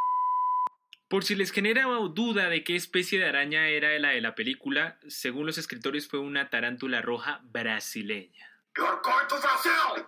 Por 1.08 1.22
si 1.22 1.36
les 1.36 1.52
genera 1.52 1.84
duda 1.84 2.48
de 2.48 2.64
qué 2.64 2.74
especie 2.74 3.20
de 3.20 3.26
araña 3.26 3.68
era 3.68 3.96
la 4.00 4.08
de 4.08 4.20
la 4.20 4.34
película, 4.34 4.98
según 5.06 5.46
los 5.46 5.56
escritores 5.56 6.08
fue 6.08 6.18
una 6.18 6.50
tarántula 6.50 7.00
roja 7.00 7.42
brasileña. 7.44 8.46
You're 8.76 9.00
going 9.04 9.28
to 9.28 9.36
Brazil! 9.40 10.04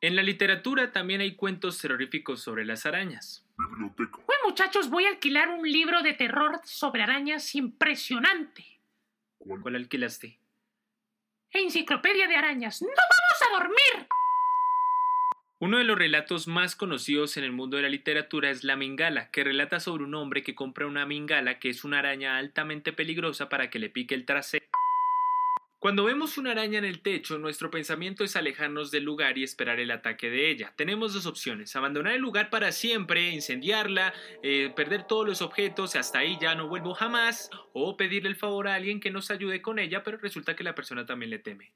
En 0.00 0.14
la 0.14 0.22
literatura 0.22 0.92
también 0.92 1.20
hay 1.20 1.34
cuentos 1.34 1.78
terroríficos 1.80 2.40
sobre 2.40 2.64
las 2.64 2.86
arañas. 2.86 3.44
Biblioteca. 3.58 4.18
Bueno, 4.26 4.42
muchachos, 4.46 4.90
voy 4.90 5.06
a 5.06 5.08
alquilar 5.08 5.48
un 5.48 5.68
libro 5.68 6.02
de 6.02 6.12
terror 6.12 6.60
sobre 6.64 7.02
arañas 7.02 7.54
impresionante. 7.56 8.64
¿Cuál? 9.38 9.60
¿Cuál 9.60 9.74
alquilaste? 9.74 10.38
Enciclopedia 11.50 12.28
de 12.28 12.36
arañas. 12.36 12.80
¡No 12.80 12.88
vamos 12.88 13.42
a 13.42 13.58
dormir! 13.58 14.08
Uno 15.60 15.78
de 15.78 15.84
los 15.84 15.98
relatos 15.98 16.46
más 16.46 16.76
conocidos 16.76 17.36
en 17.36 17.42
el 17.42 17.50
mundo 17.50 17.76
de 17.76 17.82
la 17.82 17.88
literatura 17.88 18.50
es 18.50 18.62
La 18.62 18.76
Mingala, 18.76 19.32
que 19.32 19.42
relata 19.42 19.80
sobre 19.80 20.04
un 20.04 20.14
hombre 20.14 20.44
que 20.44 20.54
compra 20.54 20.86
una 20.86 21.04
mingala, 21.04 21.58
que 21.58 21.70
es 21.70 21.82
una 21.82 21.98
araña 21.98 22.38
altamente 22.38 22.92
peligrosa 22.92 23.48
para 23.48 23.68
que 23.68 23.80
le 23.80 23.90
pique 23.90 24.14
el 24.14 24.24
trasero. 24.24 24.64
Cuando 25.80 26.02
vemos 26.02 26.38
una 26.38 26.50
araña 26.50 26.78
en 26.78 26.84
el 26.84 27.02
techo, 27.02 27.38
nuestro 27.38 27.70
pensamiento 27.70 28.24
es 28.24 28.34
alejarnos 28.34 28.90
del 28.90 29.04
lugar 29.04 29.38
y 29.38 29.44
esperar 29.44 29.78
el 29.78 29.92
ataque 29.92 30.28
de 30.28 30.50
ella. 30.50 30.72
Tenemos 30.74 31.14
dos 31.14 31.24
opciones, 31.24 31.76
abandonar 31.76 32.14
el 32.14 32.20
lugar 32.20 32.50
para 32.50 32.72
siempre, 32.72 33.30
incendiarla, 33.30 34.12
eh, 34.42 34.72
perder 34.74 35.04
todos 35.04 35.24
los 35.24 35.40
objetos, 35.40 35.94
hasta 35.94 36.18
ahí 36.18 36.36
ya 36.40 36.56
no 36.56 36.66
vuelvo 36.66 36.94
jamás, 36.94 37.48
o 37.74 37.96
pedirle 37.96 38.28
el 38.28 38.34
favor 38.34 38.66
a 38.66 38.74
alguien 38.74 38.98
que 38.98 39.12
nos 39.12 39.30
ayude 39.30 39.62
con 39.62 39.78
ella, 39.78 40.02
pero 40.02 40.18
resulta 40.18 40.56
que 40.56 40.64
la 40.64 40.74
persona 40.74 41.06
también 41.06 41.30
le 41.30 41.38
teme. 41.38 41.72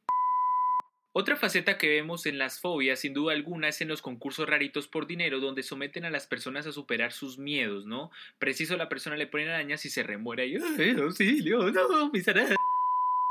Otra 1.12 1.36
faceta 1.36 1.78
que 1.78 1.88
vemos 1.88 2.26
en 2.26 2.38
las 2.38 2.58
fobias, 2.58 2.98
sin 2.98 3.14
duda 3.14 3.34
alguna, 3.34 3.68
es 3.68 3.82
en 3.82 3.88
los 3.88 4.02
concursos 4.02 4.48
raritos 4.48 4.88
por 4.88 5.06
dinero, 5.06 5.38
donde 5.38 5.62
someten 5.62 6.04
a 6.06 6.10
las 6.10 6.26
personas 6.26 6.66
a 6.66 6.72
superar 6.72 7.12
sus 7.12 7.38
miedos, 7.38 7.86
¿no? 7.86 8.10
Preciso 8.40 8.76
la 8.76 8.88
persona 8.88 9.16
le 9.16 9.28
pone 9.28 9.48
arañas 9.48 9.84
y 9.84 9.90
se 9.90 10.02
remuere 10.02 10.46
y 10.48 10.56
¡ay, 10.56 10.96
auxilio! 10.98 11.70
¡No, 11.70 12.10
mis 12.10 12.26
arañas! 12.26 12.56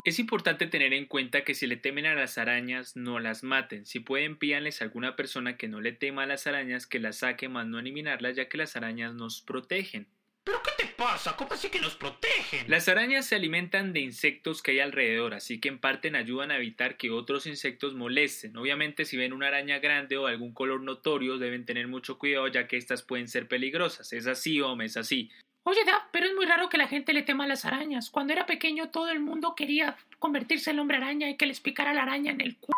Es 0.04 0.18
importante 0.18 0.66
tener 0.66 0.94
en 0.94 1.06
cuenta 1.06 1.44
que 1.44 1.54
si 1.54 1.68
le 1.68 1.78
temen 1.78 2.08
a 2.08 2.16
las 2.16 2.40
arañas, 2.40 2.96
no 2.96 3.20
las 3.20 3.44
maten. 3.44 3.86
Si 3.86 4.00
pueden, 4.00 4.36
pídanles 4.36 4.82
a 4.82 4.86
alguna 4.86 5.16
persona 5.16 5.58
que 5.58 5.68
no 5.68 5.80
le 5.80 5.92
tema 5.92 6.24
a 6.24 6.26
las 6.26 6.48
arañas 6.48 6.88
que 6.88 7.00
las 7.00 7.18
saque 7.18 7.50
más 7.50 7.68
no 7.68 7.78
eliminarlas, 7.78 8.36
ya 8.36 8.50
que 8.50 8.58
las 8.58 8.76
arañas 8.76 9.14
nos 9.14 9.42
protegen. 9.42 10.08
¿Pero 10.44 10.60
qué 10.64 10.86
te 10.86 10.92
pasa? 10.94 11.36
¿Cómo 11.38 11.54
así 11.54 11.70
que 11.70 11.80
nos 11.80 11.96
protegen? 11.96 12.68
Las 12.68 12.90
arañas 12.90 13.28
se 13.28 13.36
alimentan 13.36 13.94
de 13.94 14.00
insectos 14.00 14.64
que 14.64 14.72
hay 14.72 14.80
alrededor, 14.80 15.36
así 15.36 15.60
que 15.60 15.70
en 15.70 15.78
parte 15.78 16.12
ayudan 16.18 16.50
a 16.50 16.58
evitar 16.58 16.98
que 16.98 17.12
otros 17.12 17.46
insectos 17.46 17.94
molesten. 17.94 18.58
Obviamente 18.58 19.06
si 19.06 19.18
ven 19.18 19.34
una 19.34 19.50
araña 19.50 19.78
grande 19.78 20.18
o 20.18 20.26
algún 20.26 20.52
color 20.52 20.82
notorio 20.82 21.38
deben 21.38 21.66
tener 21.66 21.88
mucho 21.88 22.18
cuidado 22.18 22.48
ya 22.48 22.68
que 22.68 22.78
estas 22.78 23.04
pueden 23.04 23.28
ser 23.28 23.48
peligrosas. 23.48 24.14
Es 24.14 24.26
así, 24.26 24.62
hombre, 24.62 24.88
es 24.88 24.98
así. 24.98 25.30
Oye, 25.64 25.86
Dab, 25.86 26.02
pero 26.12 26.26
es 26.26 26.34
muy 26.34 26.46
raro 26.46 26.70
que 26.70 26.78
la 26.78 26.88
gente 26.88 27.14
le 27.14 27.22
tema 27.22 27.44
a 27.44 27.48
las 27.48 27.66
arañas. 27.66 28.10
Cuando 28.10 28.34
era 28.34 28.46
pequeño 28.46 28.90
todo 28.90 29.10
el 29.10 29.20
mundo 29.20 29.54
quería 29.56 29.96
convertirse 30.20 30.72
en 30.72 30.80
hombre 30.80 30.98
araña 30.98 31.30
y 31.30 31.38
que 31.38 31.46
les 31.46 31.60
picara 31.60 31.94
la 31.94 32.04
araña 32.04 32.32
en 32.32 32.42
el 32.42 32.58
cu 32.58 32.72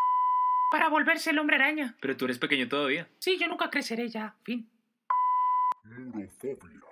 para 0.72 0.90
volverse 0.90 1.30
el 1.30 1.40
hombre 1.40 1.56
araña. 1.56 1.96
Pero 2.02 2.18
tú 2.18 2.26
eres 2.26 2.40
pequeño 2.40 2.68
todavía. 2.68 3.08
Sí, 3.20 3.38
yo 3.38 3.48
nunca 3.48 3.70
creceré 3.70 4.10
ya, 4.10 4.36
fin. 4.44 4.68
Murofobia. 5.84 6.84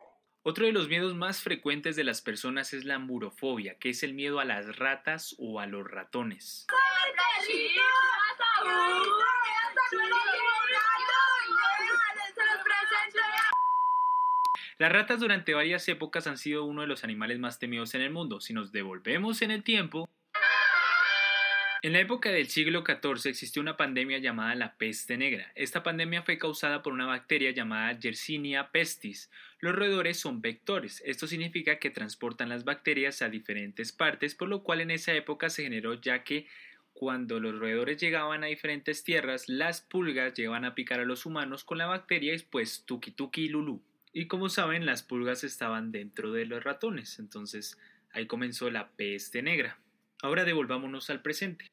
Otro 0.43 0.65
de 0.65 0.71
los 0.71 0.87
miedos 0.87 1.13
más 1.13 1.43
frecuentes 1.43 1.95
de 1.95 2.03
las 2.03 2.21
personas 2.21 2.73
es 2.73 2.83
la 2.83 2.97
murofobia, 2.97 3.77
que 3.77 3.89
es 3.89 4.01
el 4.01 4.15
miedo 4.15 4.39
a 4.39 4.45
las 4.45 4.75
ratas 4.77 5.35
o 5.37 5.59
a 5.59 5.67
los 5.67 5.85
ratones. 5.87 6.65
Las 14.81 14.91
ratas 14.91 15.19
durante 15.19 15.53
varias 15.53 15.87
épocas 15.89 16.25
han 16.25 16.39
sido 16.39 16.65
uno 16.65 16.81
de 16.81 16.87
los 16.87 17.03
animales 17.03 17.37
más 17.37 17.59
temidos 17.59 17.93
en 17.93 18.01
el 18.01 18.09
mundo. 18.09 18.41
Si 18.41 18.51
nos 18.51 18.71
devolvemos 18.71 19.43
en 19.43 19.51
el 19.51 19.61
tiempo, 19.61 20.09
En 21.83 21.93
la 21.93 21.99
época 21.99 22.31
del 22.31 22.47
siglo 22.47 22.83
XIV 22.83 23.29
existió 23.29 23.61
una 23.61 23.77
pandemia 23.77 24.17
llamada 24.17 24.55
la 24.55 24.77
peste 24.77 25.17
negra. 25.17 25.51
Esta 25.53 25.83
pandemia 25.83 26.23
fue 26.23 26.39
causada 26.39 26.81
por 26.81 26.93
una 26.93 27.05
bacteria 27.05 27.51
llamada 27.51 27.99
Yersinia 27.99 28.71
pestis. 28.71 29.29
Los 29.59 29.75
roedores 29.75 30.19
son 30.19 30.41
vectores. 30.41 31.03
Esto 31.05 31.27
significa 31.27 31.77
que 31.77 31.91
transportan 31.91 32.49
las 32.49 32.63
bacterias 32.63 33.21
a 33.21 33.29
diferentes 33.29 33.91
partes, 33.91 34.33
por 34.33 34.49
lo 34.49 34.63
cual 34.63 34.81
en 34.81 34.89
esa 34.89 35.13
época 35.13 35.51
se 35.51 35.61
generó 35.61 35.93
ya 35.93 36.23
que 36.23 36.47
cuando 36.93 37.39
los 37.39 37.59
roedores 37.59 37.97
llegaban 37.97 38.43
a 38.43 38.47
diferentes 38.47 39.03
tierras, 39.03 39.47
las 39.47 39.81
pulgas 39.81 40.33
llegaban 40.33 40.65
a 40.65 40.73
picar 40.73 40.99
a 40.99 41.05
los 41.05 41.27
humanos 41.27 41.63
con 41.63 41.77
la 41.77 41.85
bacteria 41.85 42.33
y 42.33 42.39
pues 42.39 42.83
tuki 42.85 43.11
tuki 43.11 43.47
lulu. 43.47 43.79
Y 44.13 44.27
como 44.27 44.49
saben, 44.49 44.85
las 44.85 45.03
pulgas 45.03 45.43
estaban 45.43 45.91
dentro 45.91 46.33
de 46.33 46.45
los 46.45 46.63
ratones, 46.63 47.17
entonces 47.19 47.77
ahí 48.11 48.27
comenzó 48.27 48.69
la 48.69 48.91
peste 48.91 49.41
negra. 49.41 49.79
Ahora 50.21 50.43
devolvámonos 50.43 51.09
al 51.09 51.21
presente. 51.21 51.67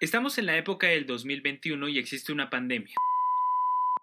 Estamos 0.00 0.38
en 0.38 0.46
la 0.46 0.56
época 0.56 0.86
del 0.86 1.06
2021 1.06 1.88
y 1.88 1.98
existe 1.98 2.32
una 2.32 2.48
pandemia. 2.48 2.94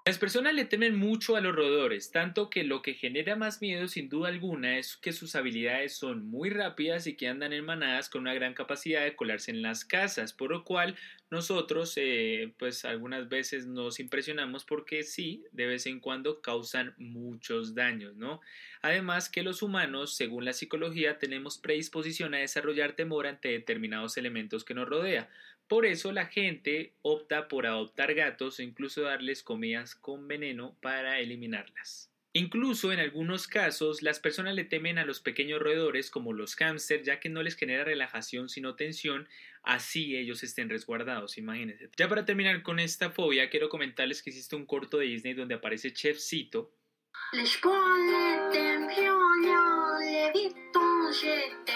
Las 0.08 0.20
personas 0.20 0.54
le 0.54 0.66
temen 0.66 0.96
mucho 0.96 1.36
a 1.36 1.42
los 1.42 1.56
roedores, 1.56 2.12
tanto 2.12 2.52
que 2.52 2.64
lo 2.64 2.84
que 2.84 2.94
genera 2.94 3.36
más 3.36 3.60
miedo 3.60 3.88
sin 3.88 4.08
duda 4.08 4.30
alguna 4.30 4.78
es 4.78 4.98
que 4.98 5.12
sus 5.12 5.34
habilidades 5.34 5.98
son 5.98 6.28
muy 6.28 6.52
rápidas 6.52 7.08
y 7.08 7.16
que 7.16 7.28
andan 7.28 7.54
en 7.54 7.66
manadas 7.66 8.08
con 8.08 8.22
una 8.22 8.36
gran 8.36 8.54
capacidad 8.54 9.04
de 9.04 9.16
colarse 9.16 9.50
en 9.50 9.64
las 9.64 9.84
casas, 9.84 10.32
por 10.32 10.52
lo 10.52 10.64
cual 10.64 10.96
nosotros 11.32 11.94
eh, 11.96 12.54
pues 12.60 12.86
algunas 12.86 13.30
veces 13.30 13.66
nos 13.66 14.00
impresionamos 14.00 14.64
porque 14.64 15.02
sí, 15.02 15.44
de 15.52 15.66
vez 15.66 15.88
en 15.88 16.00
cuando 16.00 16.40
causan 16.40 16.94
muchos 17.00 17.74
daños, 17.74 18.16
¿no? 18.16 18.42
Además 18.84 19.28
que 19.28 19.42
los 19.42 19.64
humanos, 19.64 20.16
según 20.16 20.46
la 20.46 20.54
psicología, 20.54 21.18
tenemos 21.18 21.58
predisposición 21.58 22.36
a 22.36 22.38
desarrollar 22.38 22.94
temor 22.94 23.26
ante 23.26 23.50
determinados 23.50 24.18
elementos 24.18 24.64
que 24.66 24.76
nos 24.76 24.88
rodea. 24.88 25.32
Por 25.68 25.86
eso 25.86 26.12
la 26.12 26.28
gente 26.28 26.94
opta 27.02 27.48
por 27.48 27.66
adoptar 27.66 28.14
gatos 28.14 28.60
o 28.60 28.62
incluso 28.62 29.02
darles 29.02 29.42
comidas 29.42 29.96
con 29.96 30.28
veneno 30.28 30.78
para 30.82 31.20
eliminarlas. 31.20 32.12
Incluso 32.34 32.92
en 32.92 33.00
algunos 33.00 33.48
casos 33.48 34.02
las 34.02 34.20
personas 34.20 34.56
le 34.56 34.66
temen 34.66 34.98
a 34.98 35.06
los 35.06 35.22
pequeños 35.22 35.62
roedores 35.62 36.12
como 36.12 36.34
los 36.34 36.56
hámster 36.56 37.02
ya 37.02 37.20
que 37.20 37.30
no 37.30 37.42
les 37.42 37.56
genera 37.56 37.86
relajación 37.86 38.50
sino 38.50 38.76
tensión, 38.76 39.28
así 39.64 40.18
ellos 40.18 40.44
estén 40.44 40.70
resguardados, 40.70 41.38
imagínense. 41.38 41.90
Ya 41.98 42.10
para 42.10 42.26
terminar 42.26 42.62
con 42.62 42.80
esta 42.80 43.10
fobia 43.10 43.50
quiero 43.50 43.70
comentarles 43.70 44.22
que 44.22 44.32
existe 44.32 44.56
un 44.56 44.66
corto 44.66 44.98
de 44.98 45.06
Disney 45.06 45.34
donde 45.34 45.56
aparece 45.56 45.94
Chefcito 45.94 46.74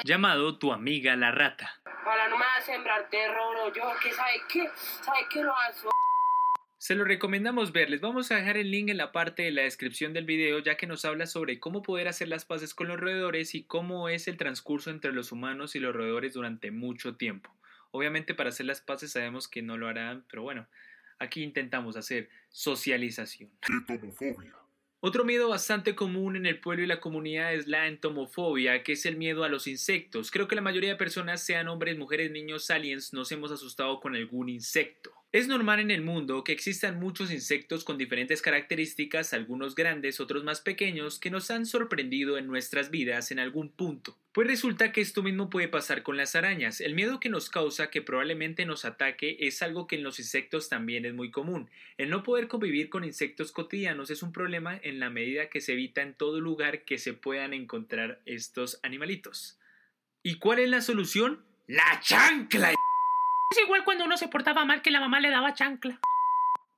llamado 0.04 0.58
Tu 0.58 0.72
amiga 0.72 1.16
la 1.16 1.32
rata. 1.32 1.82
Ojalá 2.10 2.28
no 2.28 2.40
me 2.40 2.46
va 2.46 2.56
a 2.58 2.62
sembrar 2.62 3.08
terror 3.12 3.56
o 3.56 3.72
yo, 3.72 3.84
que 4.02 4.12
sabe 4.12 4.42
qué, 4.52 4.68
sabe 5.04 5.20
qué 5.32 5.44
lo 5.44 5.56
hace. 5.56 5.88
Se 6.80 6.96
lo 6.96 7.04
recomendamos 7.04 7.72
ver, 7.72 7.92
les 7.92 8.02
vamos 8.02 8.32
a 8.32 8.38
dejar 8.38 8.58
el 8.58 8.72
link 8.72 8.90
en 8.90 8.98
la 8.98 9.12
parte 9.12 9.44
de 9.44 9.52
la 9.52 9.62
descripción 9.62 10.12
del 10.12 10.26
video 10.26 10.58
ya 10.58 10.76
que 10.76 10.88
nos 10.88 11.06
habla 11.06 11.28
sobre 11.28 11.60
cómo 11.60 11.84
poder 11.84 12.08
hacer 12.08 12.28
las 12.28 12.46
paces 12.46 12.74
con 12.74 12.88
los 12.88 13.00
roedores 13.00 13.54
y 13.54 13.62
cómo 13.62 14.10
es 14.10 14.28
el 14.28 14.38
transcurso 14.38 14.90
entre 14.90 15.14
los 15.14 15.32
humanos 15.32 15.76
y 15.76 15.80
los 15.80 15.96
roedores 15.96 16.34
durante 16.34 16.72
mucho 16.72 17.16
tiempo. 17.16 17.52
Obviamente 17.92 18.34
para 18.34 18.50
hacer 18.50 18.66
las 18.66 18.82
paces 18.82 19.12
sabemos 19.12 19.48
que 19.48 19.62
no 19.62 19.78
lo 19.78 19.88
harán, 19.88 20.26
pero 20.32 20.42
bueno, 20.42 20.66
aquí 21.20 21.44
intentamos 21.44 21.96
hacer 21.96 22.28
socialización. 22.50 23.52
Otro 25.02 25.24
miedo 25.24 25.48
bastante 25.48 25.96
común 25.96 26.36
en 26.36 26.46
el 26.46 26.60
pueblo 26.60 26.84
y 26.84 26.88
la 26.88 27.00
comunidad 27.00 27.54
es 27.54 27.68
la 27.68 27.88
entomofobia, 27.88 28.84
que 28.84 28.94
es 28.94 29.06
el 29.06 29.16
miedo 29.16 29.46
a 29.46 29.50
los 29.50 29.66
insectos. 29.66 30.30
Creo 30.30 30.50
que 30.50 30.56
la 30.56 30.62
mayoría 30.62 30.90
de 30.90 30.96
personas, 30.98 31.42
sean 31.42 31.70
hombres, 31.70 31.98
mujeres, 31.98 32.32
niños, 32.32 32.70
aliens, 32.70 33.14
nos 33.14 33.32
hemos 33.32 33.50
asustado 33.50 34.02
con 34.02 34.18
algún 34.18 34.50
insecto. 34.50 35.19
Es 35.32 35.48
normal 35.48 35.80
en 35.80 35.92
el 35.92 36.02
mundo 36.02 36.44
que 36.44 36.52
existan 36.52 37.00
muchos 37.00 37.32
insectos 37.32 37.84
con 37.84 38.00
diferentes 38.00 38.42
características, 38.42 39.32
algunos 39.32 39.76
grandes, 39.76 40.20
otros 40.20 40.44
más 40.44 40.60
pequeños, 40.60 41.20
que 41.20 41.30
nos 41.30 41.52
han 41.52 41.68
sorprendido 41.68 42.40
en 42.40 42.48
nuestras 42.48 42.90
vidas 42.90 43.30
en 43.30 43.38
algún 43.38 43.70
punto. 43.70 44.18
Pues 44.32 44.48
resulta 44.48 44.92
que 44.92 45.02
esto 45.02 45.22
mismo 45.22 45.52
puede 45.52 45.68
pasar 45.68 46.02
con 46.02 46.18
las 46.18 46.36
arañas. 46.36 46.82
El 46.82 46.96
miedo 46.96 47.20
que 47.20 47.30
nos 47.30 47.52
causa 47.52 47.92
que 47.92 48.02
probablemente 48.02 48.66
nos 48.66 48.86
ataque 48.86 49.38
es 49.42 49.62
algo 49.62 49.86
que 49.86 49.98
en 49.98 50.04
los 50.04 50.18
insectos 50.18 50.68
también 50.68 51.06
es 51.06 51.14
muy 51.14 51.30
común. 51.30 51.70
El 52.00 52.10
no 52.10 52.24
poder 52.24 52.48
convivir 52.48 52.90
con 52.90 53.04
insectos 53.04 53.52
cotidianos 53.52 54.10
es 54.10 54.24
un 54.24 54.34
problema 54.34 54.80
en 54.82 55.00
la 55.00 55.12
medida 55.12 55.50
que 55.50 55.62
se 55.62 55.74
evita 55.74 56.02
en 56.02 56.16
todo 56.16 56.42
lugar 56.42 56.86
que 56.86 56.98
se 56.98 57.14
puedan 57.14 57.54
encontrar 57.54 58.20
estos 58.26 58.80
animalitos. 58.82 59.60
¿Y 60.24 60.40
cuál 60.40 60.58
es 60.58 60.70
la 60.70 60.82
solución? 60.82 61.46
¡La 61.68 62.00
chancla! 62.02 62.74
Es 63.52 63.58
igual 63.64 63.84
cuando 63.84 64.06
uno 64.06 64.18
se 64.18 64.28
portaba 64.28 64.66
mal 64.66 64.82
que 64.82 64.92
la 64.92 65.00
mamá 65.00 65.20
le 65.20 65.30
daba 65.30 65.54
chancla. 65.54 66.00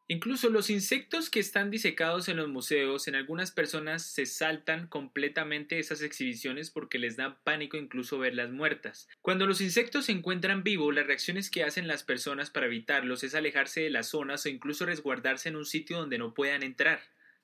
Incluso 0.08 0.50
los 0.50 0.70
insectos 0.70 1.30
que 1.30 1.40
están 1.40 1.72
disecados 1.72 2.28
en 2.28 2.36
los 2.36 2.50
museos, 2.50 3.08
en 3.08 3.16
algunas 3.16 3.52
personas 3.52 4.06
se 4.06 4.26
saltan 4.26 4.88
completamente 4.88 5.80
esas 5.80 6.02
exhibiciones 6.02 6.70
porque 6.70 7.00
les 7.00 7.16
da 7.16 7.42
pánico 7.46 7.78
incluso 7.78 8.20
verlas 8.20 8.52
muertas. 8.52 9.08
Cuando 9.22 9.48
los 9.48 9.62
insectos 9.62 10.08
se 10.08 10.12
encuentran 10.12 10.64
vivos, 10.64 10.94
las 10.94 11.08
reacciones 11.08 11.50
que 11.50 11.64
hacen 11.64 11.88
las 11.88 12.04
personas 12.04 12.50
para 12.50 12.66
evitarlos 12.66 13.24
es 13.24 13.36
alejarse 13.36 13.82
de 13.82 13.90
las 13.90 14.08
zonas 14.08 14.46
o 14.46 14.50
incluso 14.50 14.86
resguardarse 14.86 15.48
en 15.48 15.56
un 15.56 15.66
sitio 15.66 15.98
donde 15.98 16.18
no 16.18 16.34
puedan 16.34 16.64
entrar. 16.64 17.00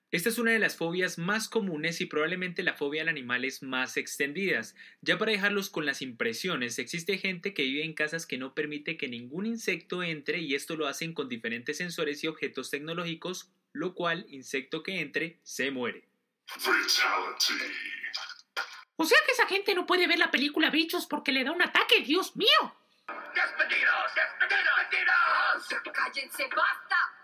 Esta 0.09 0.29
es 0.29 0.37
una 0.37 0.51
de 0.51 0.59
las 0.59 0.77
fobias 0.77 1.17
más 1.17 1.49
comunes 1.49 1.99
y 1.99 2.05
probablemente 2.05 2.63
la 2.63 2.75
fobia 2.75 3.01
al 3.01 3.09
animales 3.09 3.61
más 3.61 3.97
extendidas. 3.97 4.73
Ya 5.01 5.17
para 5.17 5.33
dejarlos 5.33 5.69
con 5.69 5.85
las 5.85 6.01
impresiones, 6.01 6.79
existe 6.79 7.17
gente 7.17 7.53
que 7.53 7.63
vive 7.63 7.83
en 7.83 7.93
casas 7.93 8.25
que 8.25 8.37
no 8.37 8.55
permite 8.55 8.95
que 8.95 9.09
ningún 9.09 9.45
insecto 9.45 10.03
entre 10.03 10.39
y 10.39 10.55
esto 10.55 10.77
lo 10.77 10.87
hacen 10.87 11.13
con 11.13 11.27
diferentes 11.27 11.75
sensores 11.75 12.23
y 12.23 12.27
objetos 12.27 12.69
tecnológicos, 12.69 13.51
lo 13.73 13.95
cual 13.95 14.25
insecto 14.29 14.81
que 14.81 15.01
entre 15.01 15.39
se 15.43 15.71
muere. 15.71 16.07
O 18.95 19.05
sea 19.05 19.17
que 19.25 19.31
esa 19.33 19.47
gente 19.47 19.75
no 19.75 19.85
puede 19.85 20.07
ver 20.07 20.19
la 20.19 20.31
película 20.31 20.69
Bichos 20.69 21.05
porque 21.05 21.33
le 21.33 21.43
da 21.43 21.51
un 21.51 21.61
ataque, 21.61 21.99
Dios 21.99 22.33
mío. 22.37 22.47
¡Despedidos! 23.35 24.15
¡Despedidos! 24.15 25.93
¡Cállense, 25.93 26.47
basta! 26.55 27.16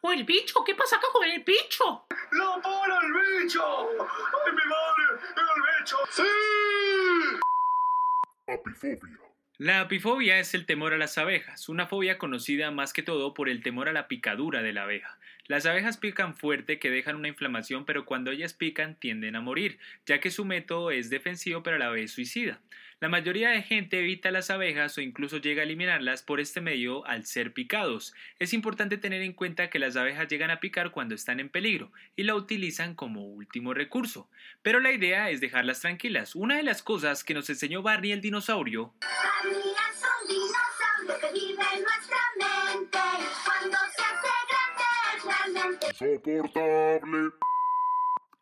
O 0.00 0.12
el 0.12 0.24
bicho, 0.24 0.62
¿qué 0.64 0.74
pasa 0.74 0.96
acá 0.96 1.06
con 1.12 1.24
el 1.24 1.42
bicho? 1.42 2.06
¡Lo 2.30 2.60
pone 2.62 2.94
el 2.94 3.42
bicho! 3.42 3.88
¡Ay, 3.90 4.52
mi 4.52 4.64
madre! 4.64 5.04
¡El 5.36 5.62
bicho! 5.80 5.96
¡Sí! 6.10 6.22
Apifobia. 8.46 9.28
La 9.60 9.80
apifobia 9.80 10.38
es 10.38 10.54
el 10.54 10.66
temor 10.66 10.94
a 10.94 10.98
las 10.98 11.18
abejas, 11.18 11.68
una 11.68 11.88
fobia 11.88 12.16
conocida 12.16 12.70
más 12.70 12.92
que 12.92 13.02
todo 13.02 13.34
por 13.34 13.48
el 13.48 13.60
temor 13.60 13.88
a 13.88 13.92
la 13.92 14.06
picadura 14.06 14.62
de 14.62 14.72
la 14.72 14.84
abeja. 14.84 15.18
Las 15.48 15.66
abejas 15.66 15.96
pican 15.96 16.36
fuerte 16.36 16.78
que 16.78 16.90
dejan 16.90 17.16
una 17.16 17.26
inflamación, 17.26 17.84
pero 17.84 18.04
cuando 18.04 18.30
ellas 18.30 18.54
pican 18.54 18.94
tienden 19.00 19.34
a 19.34 19.40
morir, 19.40 19.80
ya 20.06 20.20
que 20.20 20.30
su 20.30 20.44
método 20.44 20.92
es 20.92 21.10
defensivo 21.10 21.64
pero 21.64 21.74
a 21.74 21.80
la 21.80 21.88
vez 21.88 22.12
suicida. 22.12 22.60
La 23.00 23.08
mayoría 23.08 23.50
de 23.50 23.62
gente 23.62 24.00
evita 24.00 24.32
las 24.32 24.50
abejas 24.50 24.98
o 24.98 25.00
incluso 25.00 25.36
llega 25.36 25.62
a 25.62 25.64
eliminarlas 25.64 26.24
por 26.24 26.40
este 26.40 26.60
medio 26.60 27.06
al 27.06 27.26
ser 27.26 27.52
picados. 27.52 28.12
Es 28.40 28.52
importante 28.52 28.98
tener 28.98 29.22
en 29.22 29.34
cuenta 29.34 29.70
que 29.70 29.78
las 29.78 29.94
abejas 29.94 30.26
llegan 30.26 30.50
a 30.50 30.58
picar 30.58 30.90
cuando 30.90 31.14
están 31.14 31.38
en 31.38 31.48
peligro 31.48 31.92
y 32.16 32.24
la 32.24 32.34
utilizan 32.34 32.96
como 32.96 33.24
último 33.24 33.72
recurso. 33.72 34.28
Pero 34.62 34.80
la 34.80 34.90
idea 34.90 35.30
es 35.30 35.40
dejarlas 35.40 35.80
tranquilas. 35.80 36.34
Una 36.34 36.56
de 36.56 36.64
las 36.64 36.82
cosas 36.82 37.22
que 37.22 37.34
nos 37.34 37.48
enseñó 37.48 37.82
Barney 37.82 38.10
el 38.10 38.20
dinosaurio 38.20 38.92
Insoportable. 46.00 47.32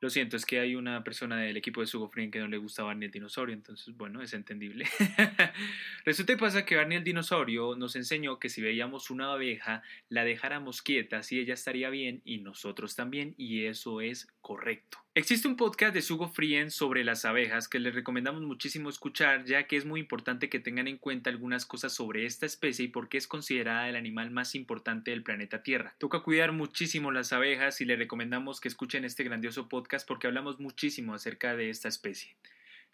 Lo 0.01 0.11
siento, 0.11 0.37
es 0.37 0.45
que 0.45 0.61
hay 0.61 0.75
una 0.75 1.03
persona 1.05 1.39
del 1.41 1.57
equipo 1.57 1.81
de 1.81 1.87
Sugo 1.87 2.11
que 2.11 2.39
no 2.39 2.49
le 2.49 2.59
gusta 2.59 2.83
Barney 2.83 3.07
el 3.07 3.13
dinosaurio, 3.13 3.55
entonces, 3.55 3.97
bueno, 3.97 4.21
es 4.21 4.35
entendible. 4.35 4.87
Resulta 6.05 6.35
y 6.35 6.37
pasa 6.37 6.67
que 6.67 6.77
Barney 6.77 6.99
el 6.99 7.05
dinosaurio 7.05 7.77
nos 7.77 7.97
enseñó 7.97 8.39
que 8.39 8.51
si 8.51 8.61
veíamos 8.61 9.11
una 9.11 9.33
abeja, 9.33 9.83
la 10.11 10.25
dejáramos 10.25 10.83
quieta, 10.83 11.19
así 11.19 11.41
ella 11.41 11.55
estaría 11.55 11.89
bien 11.89 12.21
y 12.25 12.39
nosotros 12.39 12.95
también, 12.95 13.35
y 13.39 13.65
eso 13.65 14.03
es 14.03 14.29
correcto. 14.47 14.99
Existe 15.17 15.49
un 15.49 15.57
podcast 15.57 15.93
de 15.93 16.03
Sugo 16.03 16.29
Frien 16.29 16.71
sobre 16.71 17.03
las 17.03 17.25
abejas 17.25 17.67
que 17.67 17.81
les 17.81 17.97
recomendamos 17.97 18.43
muchísimo 18.43 18.89
escuchar, 18.89 19.45
ya 19.45 19.67
que 19.67 19.77
es 19.77 19.85
muy 19.85 19.99
importante 19.99 20.49
que 20.49 20.61
tengan 20.61 20.87
en 20.87 20.99
cuenta 20.99 21.31
algunas 21.31 21.67
cosas 21.67 21.93
sobre 21.93 22.27
esta 22.27 22.47
especie 22.47 22.85
y 22.85 22.89
por 22.89 23.09
qué 23.09 23.19
es 23.19 23.27
considerada 23.27 23.89
el 23.89 23.97
animal 23.97 24.31
más 24.31 24.55
importante 24.55 25.11
del 25.11 25.25
planeta 25.25 25.65
Tierra. 25.65 25.97
Toca 25.99 26.21
cuidar 26.21 26.53
muchísimo 26.53 27.11
las 27.11 27.33
abejas 27.33 27.81
y 27.81 27.87
les 27.87 27.99
recomendamos 27.99 28.61
que 28.61 28.69
escuchen 28.69 29.05
este 29.05 29.25
grandioso 29.25 29.69
podcast 29.69 30.07
porque 30.07 30.29
hablamos 30.29 30.61
muchísimo 30.61 31.13
acerca 31.13 31.57
de 31.57 31.69
esta 31.69 31.89
especie. 31.89 32.37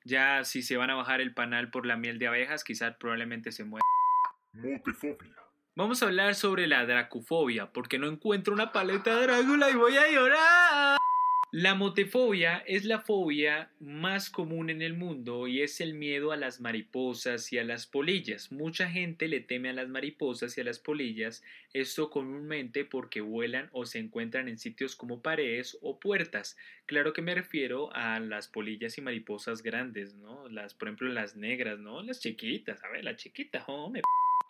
Ya 0.05 0.45
si 0.45 0.62
se 0.62 0.79
van 0.79 0.88
a 0.88 0.95
bajar 0.95 1.21
el 1.21 1.35
panal 1.35 1.71
por 1.71 1.85
la 1.85 1.99
miel 1.99 2.19
de 2.19 2.29
abejas, 2.29 2.65
quizás 2.65 2.97
probablemente 2.97 3.53
se 3.53 3.65
mueran. 3.65 3.83
Motefobia. 4.55 5.37
Vamos 5.75 6.03
a 6.03 6.07
hablar 6.07 6.35
sobre 6.35 6.67
la 6.67 6.87
dracufobia, 6.87 7.73
porque 7.75 7.99
no 7.99 8.07
encuentro 8.07 8.55
una 8.55 8.73
paleta 8.73 9.17
de 9.17 9.27
Drácula 9.27 9.69
y 9.69 9.75
voy 9.75 9.99
a 9.99 10.11
llorar. 10.11 11.02
La 11.55 11.75
motefobia 11.75 12.65
es 12.67 12.87
la 12.87 13.01
fobia 13.01 13.69
más 13.79 14.31
común 14.31 14.71
en 14.71 14.81
el 14.81 14.95
mundo 14.95 15.47
y 15.47 15.61
es 15.61 15.83
el 15.83 15.93
miedo 15.93 16.33
a 16.33 16.37
las 16.38 16.62
mariposas 16.62 17.53
y 17.53 17.59
a 17.59 17.65
las 17.65 17.87
polillas. 17.87 18.51
Mucha 18.51 18.88
gente 18.88 19.29
le 19.29 19.41
teme 19.41 19.69
a 19.69 19.75
las 19.75 19.87
mariposas 19.91 20.57
y 20.57 20.62
a 20.62 20.65
las 20.65 20.79
polillas, 20.79 21.45
esto 21.75 22.09
comúnmente 22.09 22.87
porque 22.87 23.21
vuelan 23.21 23.69
o 23.73 23.85
se 23.85 23.99
encuentran 23.99 24.49
en 24.49 24.57
sitios 24.57 24.97
como 24.97 25.21
paredes 25.21 25.77
o 25.83 26.01
puertas. 26.01 26.57
Claro 26.87 27.12
que 27.12 27.21
me 27.21 27.35
refiero 27.35 27.95
a 27.95 28.19
las 28.19 28.49
polillas 28.49 28.97
y 28.97 29.03
mariposas 29.03 29.62
grandes, 29.62 30.15
¿no? 30.15 30.49
Las, 30.49 30.73
por 30.73 30.88
ejemplo, 30.88 31.11
las 31.11 31.37
negras, 31.37 31.79
¿no? 31.79 32.03
Las 32.03 32.21
chiquitas, 32.21 32.83
a 32.83 32.88
ver, 32.88 33.05
la 33.05 33.17
chiquita, 33.17 33.62
oh, 33.67 33.91
me 33.91 34.01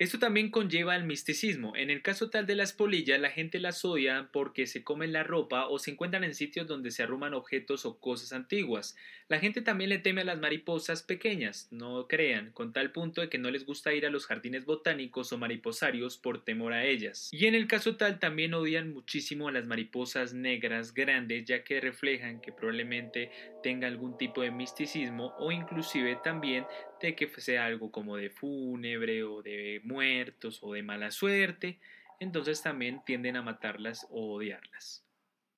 esto 0.03 0.18
también 0.18 0.51
conlleva 0.51 0.95
al 0.95 1.05
misticismo. 1.05 1.77
En 1.77 1.88
el 1.88 2.03
caso 2.03 2.29
tal 2.29 2.45
de 2.45 2.57
las 2.57 2.73
polillas, 2.73 3.21
la 3.21 3.31
gente 3.31 3.61
las 3.61 3.85
odia 3.85 4.31
porque 4.33 4.66
se 4.66 4.83
comen 4.83 5.12
la 5.12 5.23
ropa 5.23 5.68
o 5.68 5.79
se 5.79 5.92
encuentran 5.92 6.25
en 6.25 6.35
sitios 6.35 6.66
donde 6.66 6.90
se 6.90 7.05
arruman 7.05 7.35
objetos 7.35 7.87
o 7.87 8.01
cosas 8.01 8.33
antiguas. 8.33 8.97
La 9.29 9.38
gente 9.38 9.62
también 9.62 9.90
le 9.90 9.99
teme 9.99 10.23
a 10.23 10.25
las 10.25 10.40
mariposas 10.40 11.03
pequeñas, 11.03 11.68
no 11.71 12.09
crean, 12.09 12.51
con 12.51 12.73
tal 12.73 12.90
punto 12.90 13.21
de 13.21 13.29
que 13.29 13.38
no 13.38 13.51
les 13.51 13.64
gusta 13.64 13.95
ir 13.95 14.05
a 14.05 14.11
los 14.11 14.27
jardines 14.27 14.64
botánicos 14.64 15.33
o 15.33 15.38
mariposarios 15.38 16.18
por 16.18 16.45
temor 16.45 16.73
a 16.73 16.85
ellas. 16.85 17.31
Y 17.33 17.47
en 17.47 17.55
el 17.55 17.68
caso 17.68 17.97
tal 17.97 18.18
también 18.18 18.55
odian 18.55 18.92
muchísimo 18.92 19.49
a 19.49 19.53
las 19.53 19.66
mariposas 19.66 20.35
negras 20.35 20.95
grandes, 20.95 21.45
ya 21.45 21.62
que 21.62 21.81
reflejan 21.81 22.40
que 22.40 22.53
probablemente 22.53 23.31
tenga 23.62 23.87
algún 23.87 24.18
tipo 24.18 24.42
de 24.42 24.51
misticismo 24.51 25.33
o 25.38 25.53
inclusive 25.53 26.18
también 26.25 26.66
de 27.09 27.17
que 27.17 27.29
sea 27.41 27.67
algo 27.67 27.91
como 27.91 28.17
de 28.17 28.31
fúnebre 28.31 29.25
o 29.25 29.43
de 29.43 29.81
muertos 29.85 30.61
o 30.62 30.73
de 30.73 30.83
mala 30.83 31.11
suerte, 31.11 31.79
entonces 32.21 32.62
también 32.62 33.03
tienden 33.05 33.37
a 33.37 33.43
matarlas 33.43 34.07
o 34.11 34.35
odiarlas. 34.35 35.05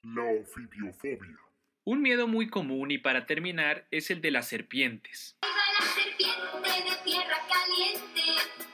La 0.03 0.25
ofidiofobia. 0.25 1.39
Un 1.85 2.01
miedo 2.01 2.27
muy 2.27 2.49
común 2.49 2.91
y 2.91 2.99
para 2.99 3.27
terminar 3.27 3.87
es 3.91 4.11
el 4.11 4.21
de 4.23 4.31
las 4.31 4.49
serpientes. 4.49 5.37
la 5.43 5.87
serpiente 5.87 6.91
de 6.91 6.97
tierra 7.05 7.37
caliente, 7.49 8.23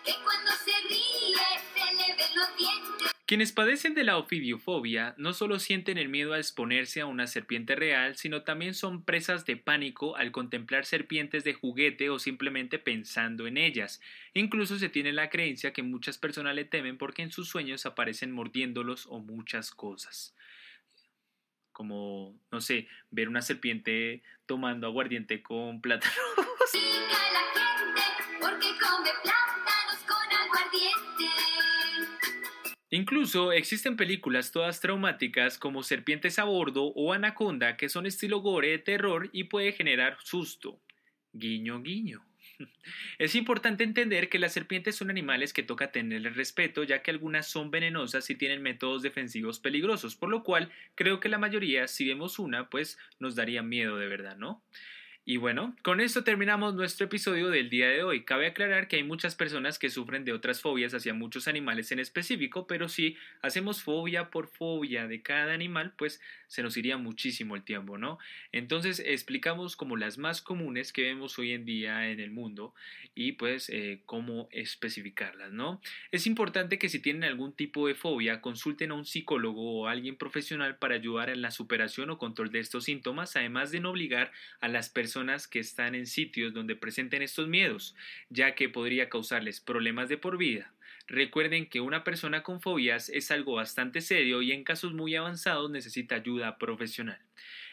que 0.04 0.12
cuando 0.22 0.52
se 0.52 0.72
ríe 0.88 1.36
se 1.74 1.94
le 1.94 2.16
ven 2.16 2.34
los 2.36 2.56
dientes. 2.56 3.19
Quienes 3.30 3.52
padecen 3.52 3.94
de 3.94 4.02
la 4.02 4.16
ofidiofobia 4.16 5.14
no 5.16 5.32
solo 5.32 5.60
sienten 5.60 5.98
el 5.98 6.08
miedo 6.08 6.32
a 6.32 6.38
exponerse 6.38 7.00
a 7.00 7.06
una 7.06 7.28
serpiente 7.28 7.76
real, 7.76 8.16
sino 8.16 8.42
también 8.42 8.74
son 8.74 9.04
presas 9.04 9.46
de 9.46 9.56
pánico 9.56 10.16
al 10.16 10.32
contemplar 10.32 10.84
serpientes 10.84 11.44
de 11.44 11.54
juguete 11.54 12.10
o 12.10 12.18
simplemente 12.18 12.80
pensando 12.80 13.46
en 13.46 13.56
ellas. 13.56 14.00
Incluso 14.34 14.80
se 14.80 14.88
tiene 14.88 15.12
la 15.12 15.30
creencia 15.30 15.72
que 15.72 15.84
muchas 15.84 16.18
personas 16.18 16.56
le 16.56 16.64
temen 16.64 16.98
porque 16.98 17.22
en 17.22 17.30
sus 17.30 17.48
sueños 17.48 17.86
aparecen 17.86 18.32
mordiéndolos 18.32 19.06
o 19.06 19.20
muchas 19.20 19.70
cosas. 19.70 20.34
Como, 21.70 22.36
no 22.50 22.60
sé, 22.60 22.88
ver 23.12 23.28
una 23.28 23.42
serpiente 23.42 24.24
tomando 24.44 24.88
aguardiente 24.88 25.40
con 25.40 25.80
plátano. 25.80 26.12
Incluso 32.90 33.52
existen 33.52 33.96
películas 33.96 34.50
todas 34.50 34.80
traumáticas 34.80 35.58
como 35.58 35.84
Serpientes 35.84 36.40
a 36.40 36.44
bordo 36.44 36.86
o 36.86 37.12
Anaconda 37.12 37.76
que 37.76 37.88
son 37.88 38.04
estilo 38.04 38.40
gore 38.40 38.70
de 38.70 38.78
terror 38.78 39.30
y 39.32 39.44
puede 39.44 39.72
generar 39.72 40.16
susto. 40.24 40.80
Guiño, 41.32 41.82
guiño. 41.82 42.24
Es 43.18 43.34
importante 43.36 43.84
entender 43.84 44.28
que 44.28 44.38
las 44.38 44.52
serpientes 44.52 44.96
son 44.96 45.08
animales 45.08 45.52
que 45.52 45.62
toca 45.62 45.92
tenerles 45.92 46.36
respeto, 46.36 46.82
ya 46.82 47.02
que 47.02 47.10
algunas 47.10 47.46
son 47.46 47.70
venenosas 47.70 48.28
y 48.28 48.34
tienen 48.34 48.62
métodos 48.62 49.02
defensivos 49.02 49.60
peligrosos, 49.60 50.16
por 50.16 50.28
lo 50.28 50.42
cual 50.42 50.70
creo 50.94 51.20
que 51.20 51.28
la 51.28 51.38
mayoría, 51.38 51.86
si 51.86 52.08
vemos 52.08 52.38
una, 52.38 52.68
pues 52.68 52.98
nos 53.18 53.36
daría 53.36 53.62
miedo 53.62 53.96
de 53.96 54.08
verdad, 54.08 54.36
¿no? 54.36 54.62
Y 55.30 55.36
bueno, 55.36 55.76
con 55.82 56.00
esto 56.00 56.24
terminamos 56.24 56.74
nuestro 56.74 57.06
episodio 57.06 57.50
del 57.50 57.70
día 57.70 57.88
de 57.88 58.02
hoy. 58.02 58.24
Cabe 58.24 58.48
aclarar 58.48 58.88
que 58.88 58.96
hay 58.96 59.04
muchas 59.04 59.36
personas 59.36 59.78
que 59.78 59.88
sufren 59.88 60.24
de 60.24 60.32
otras 60.32 60.60
fobias 60.60 60.92
hacia 60.92 61.14
muchos 61.14 61.46
animales 61.46 61.92
en 61.92 62.00
específico, 62.00 62.66
pero 62.66 62.88
si 62.88 63.16
hacemos 63.40 63.80
fobia 63.80 64.30
por 64.30 64.48
fobia 64.48 65.06
de 65.06 65.22
cada 65.22 65.52
animal, 65.52 65.92
pues 65.96 66.20
se 66.48 66.64
nos 66.64 66.76
iría 66.76 66.96
muchísimo 66.96 67.54
el 67.54 67.62
tiempo, 67.62 67.96
¿no? 67.96 68.18
Entonces 68.50 69.00
explicamos 69.06 69.76
como 69.76 69.96
las 69.96 70.18
más 70.18 70.42
comunes 70.42 70.92
que 70.92 71.02
vemos 71.02 71.38
hoy 71.38 71.52
en 71.52 71.64
día 71.64 72.10
en 72.10 72.18
el 72.18 72.32
mundo 72.32 72.74
y 73.14 73.30
pues 73.32 73.70
eh, 73.70 74.00
cómo 74.06 74.48
especificarlas, 74.50 75.52
¿no? 75.52 75.80
Es 76.10 76.26
importante 76.26 76.76
que 76.76 76.88
si 76.88 76.98
tienen 76.98 77.22
algún 77.22 77.52
tipo 77.52 77.86
de 77.86 77.94
fobia, 77.94 78.40
consulten 78.40 78.90
a 78.90 78.94
un 78.94 79.04
psicólogo 79.04 79.82
o 79.82 79.86
alguien 79.86 80.16
profesional 80.16 80.76
para 80.78 80.96
ayudar 80.96 81.30
en 81.30 81.40
la 81.40 81.52
superación 81.52 82.10
o 82.10 82.18
control 82.18 82.50
de 82.50 82.58
estos 82.58 82.82
síntomas, 82.82 83.36
además 83.36 83.70
de 83.70 83.78
no 83.78 83.90
obligar 83.90 84.32
a 84.60 84.66
las 84.66 84.90
personas 84.90 85.19
que 85.48 85.58
están 85.58 85.94
en 85.94 86.06
sitios 86.06 86.54
donde 86.54 86.76
presenten 86.76 87.22
estos 87.22 87.48
miedos, 87.48 87.94
ya 88.30 88.54
que 88.54 88.68
podría 88.68 89.08
causarles 89.08 89.60
problemas 89.60 90.08
de 90.08 90.16
por 90.16 90.38
vida. 90.38 90.72
Recuerden 91.06 91.68
que 91.68 91.80
una 91.80 92.04
persona 92.04 92.42
con 92.42 92.60
fobias 92.60 93.08
es 93.08 93.30
algo 93.30 93.54
bastante 93.54 94.00
serio 94.00 94.42
y 94.42 94.52
en 94.52 94.64
casos 94.64 94.92
muy 94.92 95.16
avanzados 95.16 95.70
necesita 95.70 96.14
ayuda 96.14 96.56
profesional. 96.56 97.18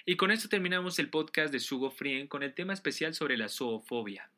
Y 0.06 0.16
con 0.16 0.32
esto 0.32 0.50
terminamos 0.50 1.00
el 1.00 1.10
podcast 1.10 1.52
de 1.52 1.60
Sugo 1.60 1.92
Frien 1.92 2.28
con 2.28 2.44
el 2.44 2.54
tema 2.54 2.74
especial 2.74 3.14
sobre 3.14 3.38
la 3.38 3.50
zoofobia. 3.50 4.30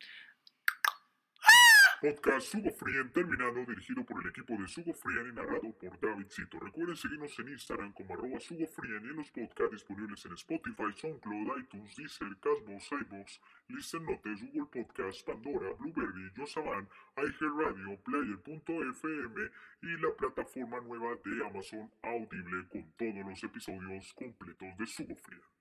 Podcast 2.01 2.47
Sugo 2.47 2.71
Frien 2.71 3.11
terminado, 3.11 3.65
dirigido 3.65 4.05
por 4.05 4.23
el 4.23 4.29
equipo 4.29 4.53
de 4.55 4.69
Sugo 4.69 4.93
Frien 4.93 5.27
y 5.27 5.33
narrado 5.33 5.69
por 5.73 5.99
Davidcito. 5.99 6.57
Recuerden 6.57 6.95
seguirnos 6.95 7.37
en 7.39 7.49
Instagram 7.49 7.91
como 7.91 8.13
arroba 8.13 8.39
Sugo 8.39 8.65
Frien 8.67 9.03
y 9.03 9.09
en 9.09 9.17
los 9.17 9.29
podcasts 9.31 9.71
disponibles 9.71 10.25
en 10.25 10.31
Spotify, 10.31 10.93
SoundCloud, 10.95 11.59
iTunes, 11.59 11.95
Deezer, 11.97 12.37
Cosmos, 12.39 12.87
iVoox, 12.89 13.41
Listen 13.67 14.05
Notes, 14.05 14.39
Google 14.41 14.69
Podcast, 14.71 15.25
Pandora, 15.27 15.73
Blueberry, 15.73 16.31
Yosaban, 16.37 16.87
iHeartRadio, 17.17 17.99
Player.fm 18.05 19.51
y 19.81 20.01
la 20.01 20.15
plataforma 20.15 20.79
nueva 20.79 21.17
de 21.25 21.45
Amazon 21.45 21.91
Audible 22.01 22.65
con 22.69 22.89
todos 22.93 23.25
los 23.27 23.43
episodios 23.43 24.13
completos 24.13 24.77
de 24.77 24.85
Sugo 24.85 25.15
Frien. 25.17 25.58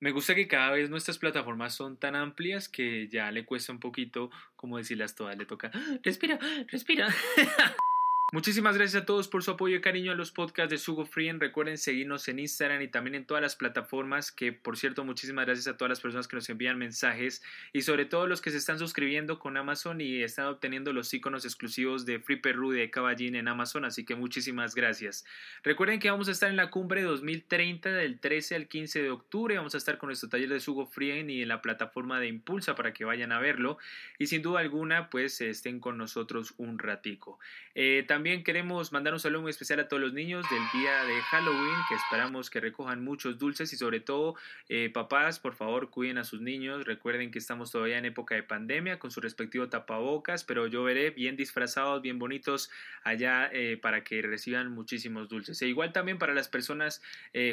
Me 0.00 0.12
gusta 0.12 0.34
que 0.34 0.48
cada 0.48 0.70
vez 0.70 0.88
nuestras 0.88 1.18
plataformas 1.18 1.74
son 1.74 1.98
tan 1.98 2.16
amplias 2.16 2.68
que 2.68 3.06
ya 3.08 3.30
le 3.30 3.44
cuesta 3.44 3.72
un 3.72 3.80
poquito 3.80 4.30
como 4.56 4.78
decirlas 4.78 5.14
todas, 5.14 5.36
le 5.36 5.46
toca, 5.46 5.70
¡Ah! 5.74 5.98
respira, 6.02 6.38
respira. 6.68 7.08
Muchísimas 8.32 8.76
gracias 8.76 9.02
a 9.02 9.06
todos 9.06 9.26
por 9.26 9.42
su 9.42 9.50
apoyo 9.50 9.74
y 9.74 9.80
cariño 9.80 10.12
a 10.12 10.14
los 10.14 10.30
podcasts 10.30 10.70
de 10.70 10.78
Sugo 10.78 11.04
Frien. 11.04 11.40
Recuerden 11.40 11.78
seguirnos 11.78 12.28
en 12.28 12.38
Instagram 12.38 12.80
y 12.80 12.86
también 12.86 13.16
en 13.16 13.24
todas 13.24 13.42
las 13.42 13.56
plataformas. 13.56 14.30
Que 14.30 14.52
por 14.52 14.76
cierto, 14.76 15.04
muchísimas 15.04 15.46
gracias 15.46 15.66
a 15.66 15.76
todas 15.76 15.88
las 15.88 15.98
personas 15.98 16.28
que 16.28 16.36
nos 16.36 16.48
envían 16.48 16.78
mensajes 16.78 17.42
y 17.72 17.82
sobre 17.82 18.04
todo 18.04 18.28
los 18.28 18.40
que 18.40 18.52
se 18.52 18.58
están 18.58 18.78
suscribiendo 18.78 19.40
con 19.40 19.56
Amazon 19.56 20.00
y 20.00 20.22
están 20.22 20.46
obteniendo 20.46 20.92
los 20.92 21.12
iconos 21.12 21.44
exclusivos 21.44 22.06
de 22.06 22.20
Free 22.20 22.36
Perú 22.36 22.70
de 22.70 22.88
Caballín 22.88 23.34
en 23.34 23.48
Amazon. 23.48 23.84
Así 23.84 24.04
que 24.04 24.14
muchísimas 24.14 24.76
gracias. 24.76 25.24
Recuerden 25.64 25.98
que 25.98 26.08
vamos 26.08 26.28
a 26.28 26.30
estar 26.30 26.50
en 26.50 26.56
la 26.56 26.70
cumbre 26.70 27.02
2030 27.02 27.90
del 27.90 28.20
13 28.20 28.54
al 28.54 28.68
15 28.68 29.02
de 29.02 29.10
octubre. 29.10 29.56
Vamos 29.56 29.74
a 29.74 29.78
estar 29.78 29.98
con 29.98 30.06
nuestro 30.06 30.28
taller 30.28 30.50
de 30.50 30.60
Sugo 30.60 30.86
Frien 30.86 31.30
y 31.30 31.42
en 31.42 31.48
la 31.48 31.60
plataforma 31.60 32.20
de 32.20 32.28
Impulsa 32.28 32.76
para 32.76 32.92
que 32.92 33.04
vayan 33.04 33.32
a 33.32 33.40
verlo. 33.40 33.78
Y 34.20 34.28
sin 34.28 34.40
duda 34.40 34.60
alguna, 34.60 35.10
pues 35.10 35.40
estén 35.40 35.80
con 35.80 35.98
nosotros 35.98 36.54
un 36.58 36.78
ratico. 36.78 37.40
Eh, 37.74 38.04
también 38.06 38.19
queremos 38.22 38.92
mandar 38.92 39.14
un 39.14 39.20
saludo 39.20 39.42
muy 39.42 39.50
especial 39.50 39.80
a 39.80 39.88
todos 39.88 40.02
los 40.02 40.12
niños 40.12 40.44
del 40.50 40.62
día 40.80 41.04
de 41.04 41.20
Halloween, 41.22 41.76
que 41.88 41.94
esperamos 41.94 42.50
que 42.50 42.60
recojan 42.60 43.02
muchos 43.02 43.38
dulces 43.38 43.72
y 43.72 43.76
sobre 43.76 44.00
todo, 44.00 44.34
eh, 44.68 44.90
papás, 44.92 45.38
por 45.38 45.54
favor, 45.54 45.90
cuiden 45.90 46.18
a 46.18 46.24
sus 46.24 46.40
niños. 46.40 46.84
Recuerden 46.84 47.30
que 47.30 47.38
estamos 47.38 47.70
todavía 47.70 47.96
en 47.96 48.04
época 48.04 48.34
de 48.34 48.42
pandemia 48.42 48.98
con 48.98 49.10
su 49.10 49.20
respectivo 49.20 49.68
tapabocas, 49.68 50.44
pero 50.44 50.66
yo 50.66 50.84
veré 50.84 51.10
bien 51.10 51.36
disfrazados, 51.36 52.02
bien 52.02 52.18
bonitos 52.18 52.70
allá 53.04 53.48
eh, 53.52 53.78
para 53.80 54.04
que 54.04 54.20
reciban 54.20 54.70
muchísimos 54.70 55.28
dulces. 55.28 55.60
E 55.62 55.68
igual 55.68 55.92
también 55.92 56.18
para 56.18 56.34
las 56.34 56.48
personas 56.48 57.02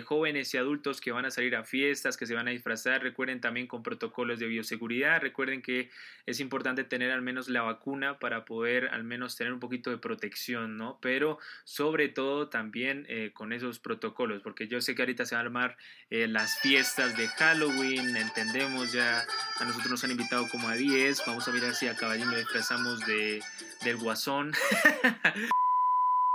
jóvenes 0.04 0.54
y 0.54 0.58
adultos 0.58 1.00
que 1.00 1.12
van 1.12 1.26
a 1.26 1.32
salir 1.32 1.56
a 1.56 1.64
fiestas, 1.64 2.18
que 2.18 2.26
se 2.26 2.34
van 2.34 2.48
a 2.48 2.52
disfrazar, 2.52 3.04
recuerden 3.04 3.40
también 3.40 3.68
con 3.68 3.84
protocolos 3.84 4.40
de 4.40 4.48
bioseguridad. 4.48 5.22
Recuerden 5.22 5.62
que 5.62 5.90
es 6.26 6.40
importante 6.40 6.84
tener 6.84 7.12
al 7.12 7.22
menos 7.22 7.48
la 7.48 7.62
vacuna 7.62 8.20
para 8.20 8.44
poder 8.44 8.88
al 8.88 9.04
menos 9.04 9.36
tener 9.36 9.54
un 9.54 9.60
poquito 9.60 9.92
de 9.92 9.98
protección 9.98 10.57
¿no? 10.66 10.98
Pero 11.02 11.40
sobre 11.66 12.08
todo 12.08 12.50
también 12.50 13.06
eh, 13.10 13.32
con 13.34 13.52
esos 13.52 13.80
protocolos, 13.80 14.42
porque 14.42 14.68
yo 14.68 14.82
sé 14.82 14.96
que 14.96 15.02
ahorita 15.02 15.26
se 15.26 15.36
van 15.36 15.44
a 15.44 15.48
armar 15.48 15.78
eh, 16.10 16.28
las 16.28 16.60
fiestas 16.60 17.18
de 17.18 17.28
Halloween, 17.28 18.16
entendemos 18.16 18.94
ya, 18.94 19.26
a 19.60 19.66
nosotros 19.66 19.92
nos 19.92 20.04
han 20.06 20.12
invitado 20.12 20.48
como 20.50 20.70
a 20.70 20.76
10, 20.76 21.22
vamos 21.28 21.48
a 21.48 21.52
mirar 21.52 21.76
si 21.76 21.88
a 21.88 21.96
Caballín 21.96 22.32
lo 22.32 22.38
disfrazamos 22.38 23.06
de, 23.06 23.42
del 23.84 23.98
guasón. 23.98 24.54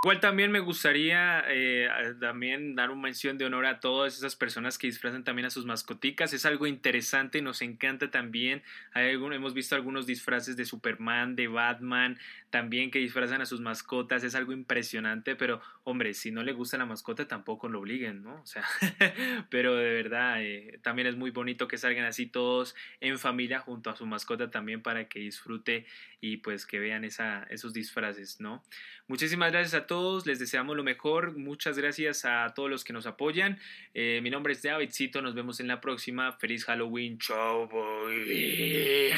Igual 0.04 0.18
también 0.18 0.50
me 0.50 0.58
gustaría 0.58 1.44
eh, 1.46 1.88
también 2.18 2.74
dar 2.74 2.90
una 2.90 3.02
mención 3.02 3.38
de 3.38 3.44
honor 3.44 3.66
a 3.66 3.78
todas 3.78 4.16
esas 4.18 4.34
personas 4.34 4.76
que 4.76 4.88
disfrazan 4.88 5.22
también 5.22 5.46
a 5.46 5.50
sus 5.50 5.64
mascoticas. 5.64 6.32
Es 6.32 6.44
algo 6.44 6.66
interesante, 6.66 7.40
nos 7.40 7.62
encanta 7.62 8.10
también. 8.10 8.64
Hay 8.94 9.10
algún- 9.10 9.32
hemos 9.32 9.54
visto 9.54 9.76
algunos 9.76 10.04
disfraces 10.04 10.56
de 10.56 10.64
Superman, 10.64 11.36
de 11.36 11.46
Batman, 11.46 12.18
también 12.50 12.90
que 12.90 12.98
disfrazan 12.98 13.42
a 13.42 13.46
sus 13.46 13.60
mascotas. 13.60 14.24
Es 14.24 14.34
algo 14.34 14.52
impresionante, 14.52 15.36
pero 15.36 15.60
hombre, 15.84 16.14
si 16.14 16.32
no 16.32 16.42
le 16.42 16.52
gusta 16.52 16.78
la 16.78 16.84
mascota 16.86 17.28
tampoco 17.28 17.68
lo 17.68 17.78
obliguen, 17.78 18.24
¿no? 18.24 18.40
O 18.42 18.46
sea, 18.46 18.64
pero 19.50 19.76
de 19.76 19.92
verdad, 19.94 20.42
eh, 20.42 20.80
también 20.82 21.06
es 21.06 21.14
muy 21.14 21.30
bonito 21.30 21.68
que 21.68 21.78
salgan 21.78 22.06
así 22.06 22.26
todos 22.26 22.74
en 23.00 23.20
familia 23.20 23.60
junto 23.60 23.88
a 23.88 23.94
su 23.94 24.04
mascota 24.06 24.50
también 24.50 24.82
para 24.82 25.06
que 25.08 25.20
disfrute 25.20 25.86
y 26.20 26.38
pues 26.38 26.66
que 26.66 26.80
vean 26.80 27.04
esa, 27.04 27.44
esos 27.50 27.72
disfraces, 27.72 28.40
¿no? 28.40 28.64
Muchísimas 29.08 29.50
gracias 29.52 29.74
a 29.74 29.86
todos, 29.86 29.91
les 29.92 30.38
deseamos 30.38 30.74
lo 30.74 30.82
mejor, 30.82 31.36
muchas 31.36 31.76
gracias 31.76 32.24
a 32.24 32.54
todos 32.54 32.70
los 32.70 32.82
que 32.82 32.94
nos 32.94 33.06
apoyan. 33.06 33.58
Eh, 33.92 34.20
mi 34.22 34.30
nombre 34.30 34.54
es 34.54 34.62
Davidcito, 34.62 35.20
nos 35.20 35.34
vemos 35.34 35.60
en 35.60 35.68
la 35.68 35.82
próxima. 35.82 36.32
Feliz 36.32 36.64
Halloween, 36.64 37.18
chao, 37.18 37.68
boy. 37.68 39.12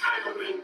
Halloween, 0.00 0.62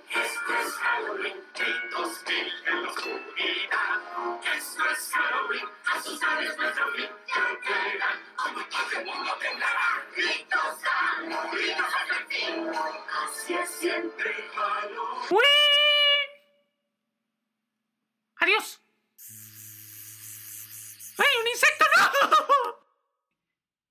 Halloween. 14.55 15.62
Adiós. 18.43 18.83
¡Ay, 21.17 21.33
un 21.43 21.47
insecto! 21.47 21.85
¡No! 21.95 22.77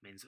Menso. 0.01 0.27